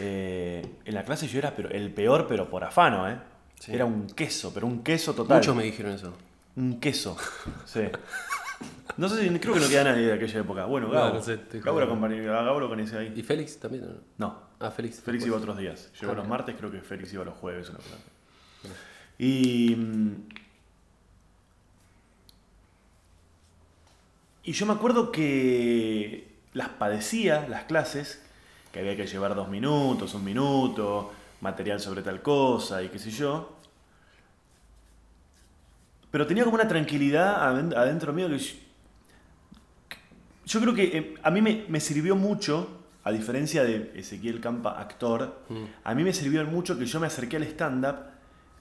[0.00, 3.18] eh, en la clase yo era pero el peor, pero por afano, ¿eh?
[3.58, 3.72] Sí.
[3.72, 5.38] Era un queso, pero un queso total.
[5.38, 6.12] Muchos me dijeron eso.
[6.56, 7.16] Un queso.
[7.66, 7.80] Sí.
[8.96, 10.64] No sé si creo que no queda nadie de aquella época.
[10.64, 11.08] Bueno, Gabo.
[11.08, 11.80] No, no sé, Gabo,
[12.60, 13.12] lo conocí ahí.
[13.14, 13.84] ¿Y Félix también?
[14.18, 14.28] no?
[14.28, 14.38] No.
[14.58, 15.00] Ah, Félix.
[15.00, 15.26] Félix después.
[15.26, 15.90] iba otros días.
[16.00, 17.68] Llegó Ah, los martes, creo que Félix iba los jueves.
[17.68, 18.72] Una cosa así.
[19.18, 19.74] Y.
[19.76, 20.14] mm,
[24.44, 28.22] Y yo me acuerdo que las padecía, las clases,
[28.72, 33.10] que había que llevar dos minutos, un minuto, material sobre tal cosa y qué sé
[33.10, 33.55] yo.
[36.16, 38.54] Pero tenía como una tranquilidad aden- adentro mío que yo,
[40.46, 44.80] yo creo que eh, a mí me, me sirvió mucho, a diferencia de Ezequiel Campa,
[44.80, 45.42] actor,
[45.84, 47.96] a mí me sirvió mucho que yo me acerqué al stand-up,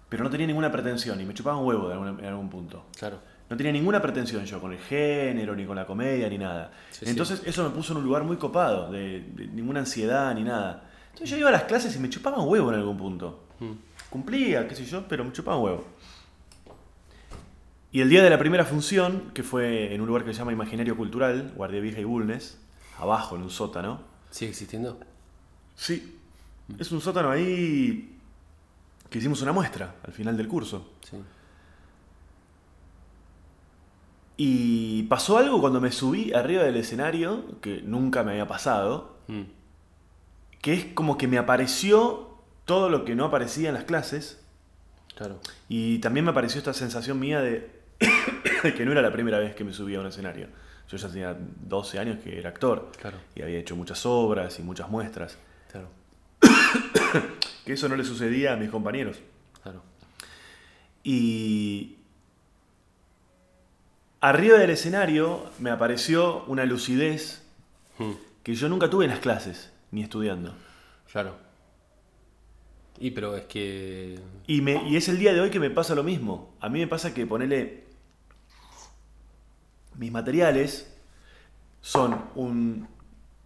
[0.09, 2.87] pero no tenía ninguna pretensión y me chupaba un huevo de algún- en algún punto.
[2.97, 3.19] Claro.
[3.49, 6.71] No tenía ninguna pretensión yo con el género, ni con la comedia, ni nada.
[6.91, 10.43] Sí, Entonces eso me puso en un lugar muy copado, de, de ninguna ansiedad ni
[10.43, 10.89] nada.
[11.13, 13.45] Entonces yo iba a las clases y me chupaba un huevo en algún punto.
[13.61, 13.71] Mm.
[14.09, 15.85] Cumplía, qué sé yo, pero me chupaba un huevo.
[17.95, 20.51] Y el día de la primera función, que fue en un lugar que se llama
[20.51, 22.59] Imaginario Cultural, Guardia Vieja y Bulnes,
[22.99, 24.01] abajo en un sótano.
[24.31, 24.99] ¿Sigue existiendo?
[25.75, 26.19] Sí.
[26.77, 28.17] Es un sótano ahí
[29.09, 30.91] que hicimos una muestra al final del curso.
[31.09, 31.15] Sí.
[34.35, 39.43] Y pasó algo cuando me subí arriba del escenario, que nunca me había pasado, Mm.
[40.61, 44.43] que es como que me apareció todo lo que no aparecía en las clases,
[45.15, 45.39] Claro.
[45.69, 47.74] y también me apareció esta sensación mía de, de
[48.75, 50.47] que no era la primera vez que me subía a un escenario.
[50.89, 51.35] Yo ya tenía
[51.67, 53.17] 12 años que era actor, Claro.
[53.35, 55.37] y había hecho muchas obras y muchas muestras,
[55.71, 55.89] Claro.
[57.65, 59.17] que eso no le sucedía a mis compañeros.
[59.63, 59.81] Claro.
[61.03, 61.97] Y
[64.21, 67.41] arriba del escenario me apareció una lucidez
[67.97, 68.11] Mm.
[68.43, 70.53] que yo nunca tuve en las clases, ni estudiando.
[71.09, 71.37] Claro.
[72.99, 74.19] Y pero es que.
[74.47, 76.53] Y, me, y es el día de hoy que me pasa lo mismo.
[76.59, 77.84] A mí me pasa que ponele.
[79.97, 80.91] Mis materiales
[81.81, 82.87] son un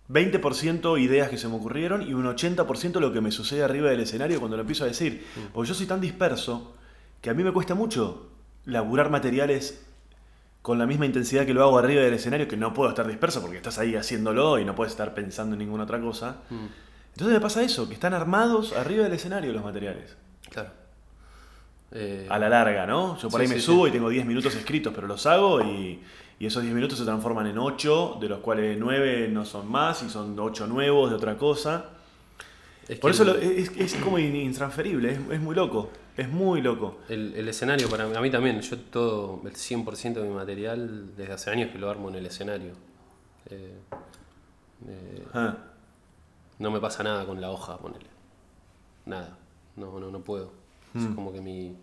[0.10, 4.00] 20% ideas que se me ocurrieron y un 80% lo que me sucede arriba del
[4.00, 5.26] escenario cuando lo empiezo a decir.
[5.54, 6.74] Porque yo soy tan disperso
[7.22, 8.30] que a mí me cuesta mucho
[8.66, 9.86] laburar materiales
[10.62, 13.42] con la misma intensidad que lo hago arriba del escenario, que no puedo estar disperso
[13.42, 16.38] porque estás ahí haciéndolo y no puedes estar pensando en ninguna otra cosa.
[16.50, 16.66] Mm.
[17.14, 20.16] Entonces me pasa eso, que están armados arriba del escenario los materiales.
[20.50, 20.72] Claro.
[21.92, 23.18] Eh, A la larga, ¿no?
[23.18, 23.90] Yo por Sí, ahí me sí, subo sí.
[23.90, 26.02] y tengo 10 minutos escritos, pero los hago y,
[26.40, 30.02] y esos 10 minutos se transforman en 8, de los cuales 9 no son más
[30.04, 31.86] y son 8 nuevos de otra cosa.
[32.88, 36.30] es Por eso el- lo- es, es como in- intransferible, es, es muy loco, es
[36.30, 37.00] muy loco.
[37.10, 41.16] El, el escenario, para mí, a mí también, yo todo, el 100% de mi material,
[41.16, 42.72] desde hace años que lo armo en el escenario.
[43.50, 43.74] Eh,
[44.88, 45.58] eh, Ah,
[46.60, 48.06] no me pasa nada con la hoja, ponele.
[49.06, 49.38] Nada.
[49.76, 50.52] No, no, no puedo.
[50.94, 51.08] Mm.
[51.10, 51.76] Es como que mi.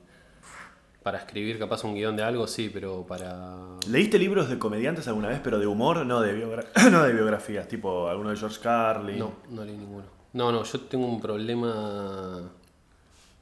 [1.07, 3.55] Para escribir capaz un guion de algo, sí, pero para.
[3.89, 7.69] ¿Leíste libros de comediantes alguna vez, pero de humor, no de, biogra- no de biografías,
[7.69, 9.21] tipo alguno de George Carlin?
[9.21, 10.03] No, no leí ninguno.
[10.33, 12.41] No, no, yo tengo un problema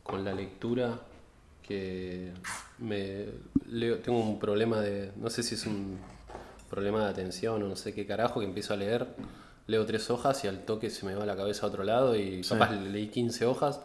[0.02, 0.98] con la lectura
[1.66, 2.32] que
[2.80, 3.28] me
[3.70, 5.96] leo, tengo un problema de, no sé si es un
[6.68, 9.06] problema de atención o no sé qué carajo, que empiezo a leer,
[9.68, 12.44] leo tres hojas y al toque se me va la cabeza a otro lado y
[12.44, 12.50] Sí.
[12.50, 13.80] capaz leí 15 hojas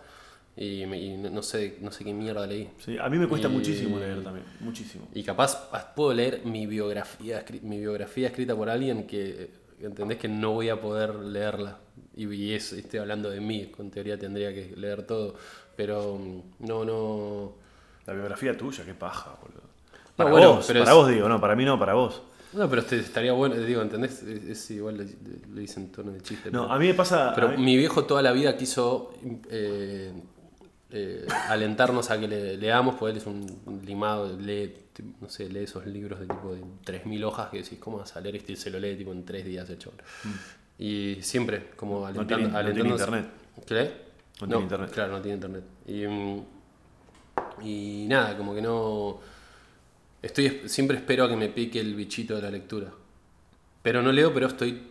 [0.60, 2.70] y, y no, no sé, no sé qué mierda leí.
[2.84, 5.08] Sí, a mí me cuesta Y- muchísimo leer también, muchísimo.
[5.14, 9.50] Y capaz puedo leer mi biografía, mi biografía escrita por alguien que
[9.82, 11.78] entendés que no voy a poder leerla.
[12.16, 15.36] Y, y es, estoy hablando de mí, con teoría tendría que leer todo.
[15.78, 17.54] Pero mm, no, no.
[18.06, 19.62] La biografía tuya, qué paja, boludo.
[19.62, 22.22] No, Para bueno, vos, pero para es- vos digo, no, para mí no, para vos.
[22.52, 24.24] No, pero este, estaría bueno, digo, ¿entendés?
[24.24, 25.06] Es, es igual, le,
[25.54, 26.50] le dicen tono de chiste.
[26.52, 27.32] No, pero- a mí me pasa...
[27.36, 29.14] Pero mí- mi viejo toda la vida quiso
[29.52, 30.12] eh,
[30.92, 34.74] eh, alentarnos a que le, leamos, porque él es un, limado, lee,
[35.22, 38.22] no sé, lee esos libros de tipo de 3.000 hojas que decís, ¿cómo vas a
[38.22, 38.54] leer este?
[38.54, 40.00] Y se lo lee tipo en 3 días el chabón.
[40.78, 42.02] Y siempre, como Mm.
[42.02, 43.26] No alentando, tiene- no tiene internet.
[43.66, 43.90] ¿Qué lee?
[44.42, 44.92] No tiene internet.
[44.92, 45.64] Claro, no tiene internet.
[45.88, 46.44] Y, mm,
[47.64, 49.20] y nada, como que no...
[50.22, 52.88] Estoy, siempre espero a que me pique el bichito de la lectura.
[53.82, 54.82] Pero no leo, pero estoy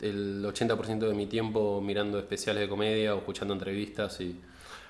[0.00, 4.36] el 80% de mi tiempo mirando especiales de comedia o escuchando entrevistas y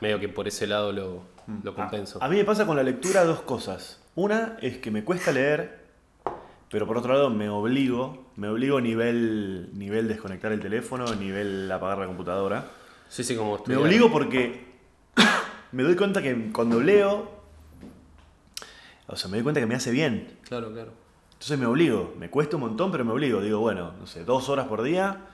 [0.03, 1.23] medio que por ese lado lo,
[1.63, 2.19] lo compenso.
[2.21, 4.03] A, a mí me pasa con la lectura dos cosas.
[4.17, 5.81] Una es que me cuesta leer,
[6.69, 11.99] pero por otro lado me obligo, me obligo nivel, nivel desconectar el teléfono, nivel apagar
[11.99, 12.67] la computadora.
[13.09, 13.81] Sí, sí, como Me estudiar.
[13.81, 14.65] obligo porque
[15.73, 17.31] me doy cuenta que cuando leo,
[19.07, 20.39] o sea, me doy cuenta que me hace bien.
[20.43, 20.91] Claro, claro.
[21.33, 23.41] Entonces me obligo, me cuesta un montón, pero me obligo.
[23.41, 25.27] Digo, bueno, no sé, dos horas por día,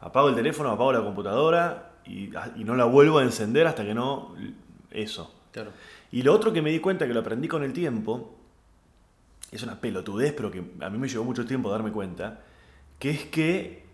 [0.00, 3.94] apago el teléfono, apago la computadora y, y no la vuelvo a encender hasta que
[3.94, 4.34] no...
[4.90, 5.32] Eso.
[5.52, 5.72] Claro.
[6.12, 8.34] Y lo otro que me di cuenta que lo aprendí con el tiempo,
[9.50, 12.40] es una pelotudez, pero que a mí me llevó mucho tiempo darme cuenta,
[12.98, 13.84] que es que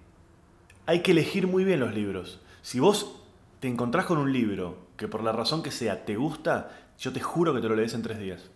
[0.86, 2.40] hay que elegir muy bien los libros.
[2.62, 3.16] Si vos
[3.60, 7.20] te encontrás con un libro que por la razón que sea te gusta, yo te
[7.20, 8.50] juro que te lo lees en tres días.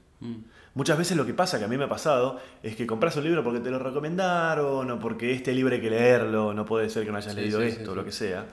[0.75, 3.25] Muchas veces lo que pasa, que a mí me ha pasado, es que compras un
[3.25, 7.05] libro porque te lo recomendaron o porque este libro hay que leerlo, no puede ser
[7.05, 7.97] que no hayas Sí, leído sí, esto, sí.
[7.97, 8.47] lo que sea.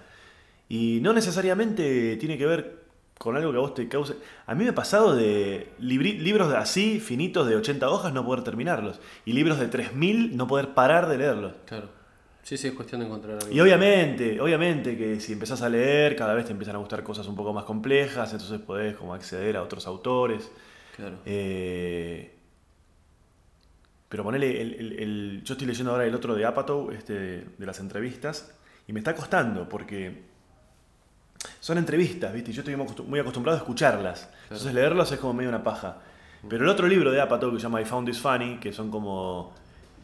[0.70, 2.84] Y no necesariamente tiene que ver
[3.18, 4.16] con algo que a vos te cause...
[4.48, 8.26] A mí me ha pasado de libri- libros de así, finitos, de 80 hojas, no
[8.26, 9.00] poder terminarlos.
[9.26, 11.54] Y libros de 3000, no poder parar de leerlos.
[11.66, 11.90] Claro.
[12.42, 13.54] Sí, sí, es cuestión de encontrar algo.
[13.56, 17.26] Y obviamente, obviamente que si empezás a leer, cada vez te empiezan a gustar cosas
[17.28, 20.52] un poco más complejas, entonces podés como acceder a otros autores.
[20.98, 21.20] Claro.
[21.26, 22.36] Eh,
[24.10, 27.14] pero ponele, el, el- el- yo estoy leyendo ahora el otro de Apatow, este,
[27.58, 28.54] de las entrevistas,
[28.88, 30.24] y me está costando porque
[31.60, 32.52] son entrevistas, ¿viste?
[32.52, 34.30] Y yo estoy muy acostum- muy acostumbrado a escucharlas.
[34.44, 35.98] Entonces leerlos es como medio una paja.
[36.50, 38.92] Pero el otro libro de Apatow que se llama I Found This Funny, que son
[38.92, 39.54] como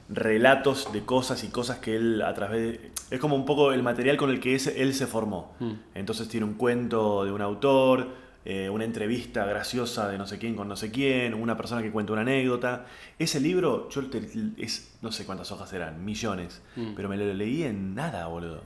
[0.10, 2.92] relatos de cosas y cosas que él a través de...
[3.12, 5.54] Es como un poco el material con el que ese- él se formó.
[5.96, 8.08] Entonces tiene un cuento de un autor,
[8.46, 11.92] eh, una entrevista graciosa de no sé quién con no sé quién, una persona que
[11.92, 12.86] cuenta una anécdota.
[13.20, 16.62] Ese libro, yo te- es, no sé cuántas hojas eran, millones,
[16.96, 18.64] pero me lo leí en nada, boludo.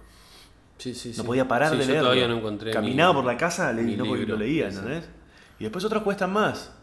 [0.84, 1.24] Sí, sí, No sí.
[1.24, 3.96] podía parar Sí, de todavía no encontré Caminaba mi- por la casa le- mi y
[3.98, 4.78] no porque libro, lo leía, sí.
[4.80, 5.10] ¿entendés?
[5.60, 6.74] Y después otros cuestan más.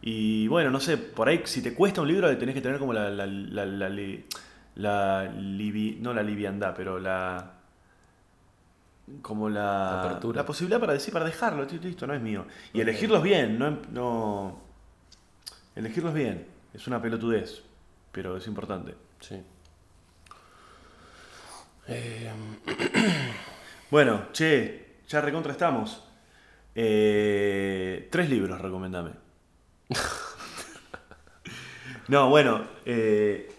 [0.00, 2.92] Y bueno, no sé, por ahí si te cuesta un libro tenés que tener como
[2.92, 4.24] la, la, la, la, li-
[4.74, 7.52] la livi- no la liviandad, pero la
[9.20, 10.42] como la, La apertura.
[10.42, 12.46] la posibilidad para decir, para dejarlo, listo, no es mío.
[12.72, 14.58] Y elegirlos bien, no, no
[15.76, 17.62] elegirlos bien, es una pelotudez,
[18.10, 18.94] pero es importante.
[19.20, 19.40] Sí.
[21.88, 22.30] Eh,
[23.90, 26.02] Bueno, che, ya recontra estamos.
[26.74, 29.10] Eh, tres libros, recomendame.
[32.08, 33.50] no, bueno, eh,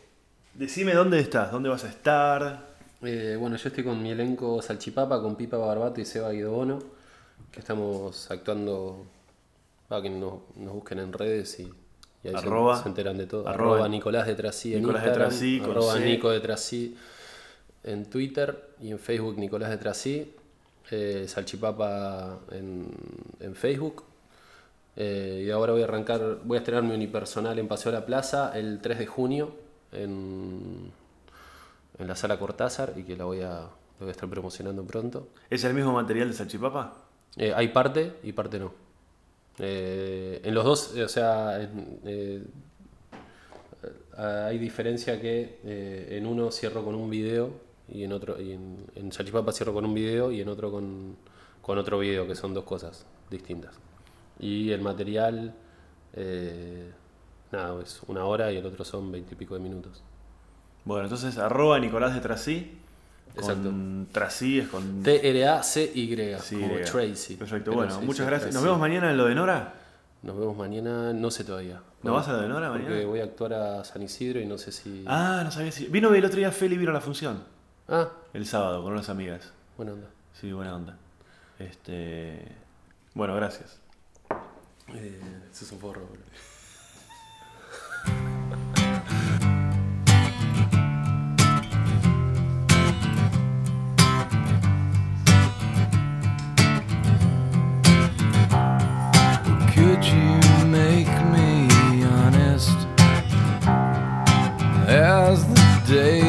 [0.55, 2.65] decime dónde estás, dónde vas a estar.
[3.03, 6.79] eh, bueno, yo estoy con mi elenco Salchipapa, con Pipa Barbato y Seba Guidobono,
[7.51, 9.05] que estamos actuando
[9.87, 11.63] para que nos, nos busquen en redes y,
[12.23, 13.47] y ahí se- Arroba- se, enteran de todo.
[13.47, 16.05] arroba Arroba, Nicolás de Trasí en Nicolás de Trasí arroba C.
[16.05, 16.97] Nico de Trasí
[17.83, 20.33] en Twitter y en Facebook Nicolás de Trasí,
[20.91, 22.87] eh, Salchipapa en,
[23.39, 24.03] en Facebook.
[24.95, 28.05] Eh, y ahora voy a arrancar, voy a estrenar mi unipersonal en Paseo de la
[28.05, 29.55] Plaza el 3 de junio
[29.91, 30.91] en,
[31.97, 33.69] en la sala Cortázar y que la voy a, la
[33.99, 35.27] voy a estar promocionando pronto.
[35.49, 36.95] ¿Es el mismo material de Salchipapa?
[37.37, 38.71] Eh, hay parte y parte no.
[39.59, 42.47] En los dos, o sea, en-
[44.17, 47.51] hay diferencia que en uno cierro con un video
[47.93, 51.15] y en otro, y en, en Salchipapa cierro con un video y en otro con,
[51.61, 53.75] con otro video, que son dos cosas distintas.
[54.39, 55.53] Y el material,
[56.13, 56.91] eh,
[57.51, 60.03] nada, es una hora y el otro son veintipico de minutos.
[60.85, 62.77] Bueno, entonces arroba Nicolás de Trasí.
[63.35, 63.63] Exacto.
[63.63, 66.83] Con Trasí es con T-R-A-C-Y, Sí, como Y.
[66.83, 67.35] Tracy.
[67.35, 68.53] Perfecto, Pero bueno, muchas gracias.
[68.53, 68.65] Nos Tracy.
[68.65, 69.73] vemos mañana en lo de Nora.
[70.23, 71.81] Nos vemos mañana, no sé todavía.
[72.01, 73.05] ¿No vas a lo de Nora Porque mañana?
[73.07, 75.03] voy a actuar a San Isidro y no sé si.
[75.07, 75.85] Ah, no sabía si.
[75.87, 77.43] Vino el otro día Feli, vino a la función.
[77.87, 79.51] Ah, El sábado con unas amigas.
[79.77, 80.07] buena onda.
[80.33, 80.97] Sí, buena onda.
[81.59, 82.47] Este.
[83.13, 83.79] Bueno, gracias.
[84.93, 85.21] Eh,
[85.51, 86.23] eso es un forro, boludo.
[99.73, 101.67] Could you make me
[102.05, 102.77] honest
[104.87, 106.22] as the day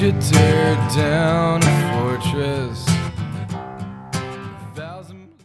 [0.00, 2.77] you tear down a fortress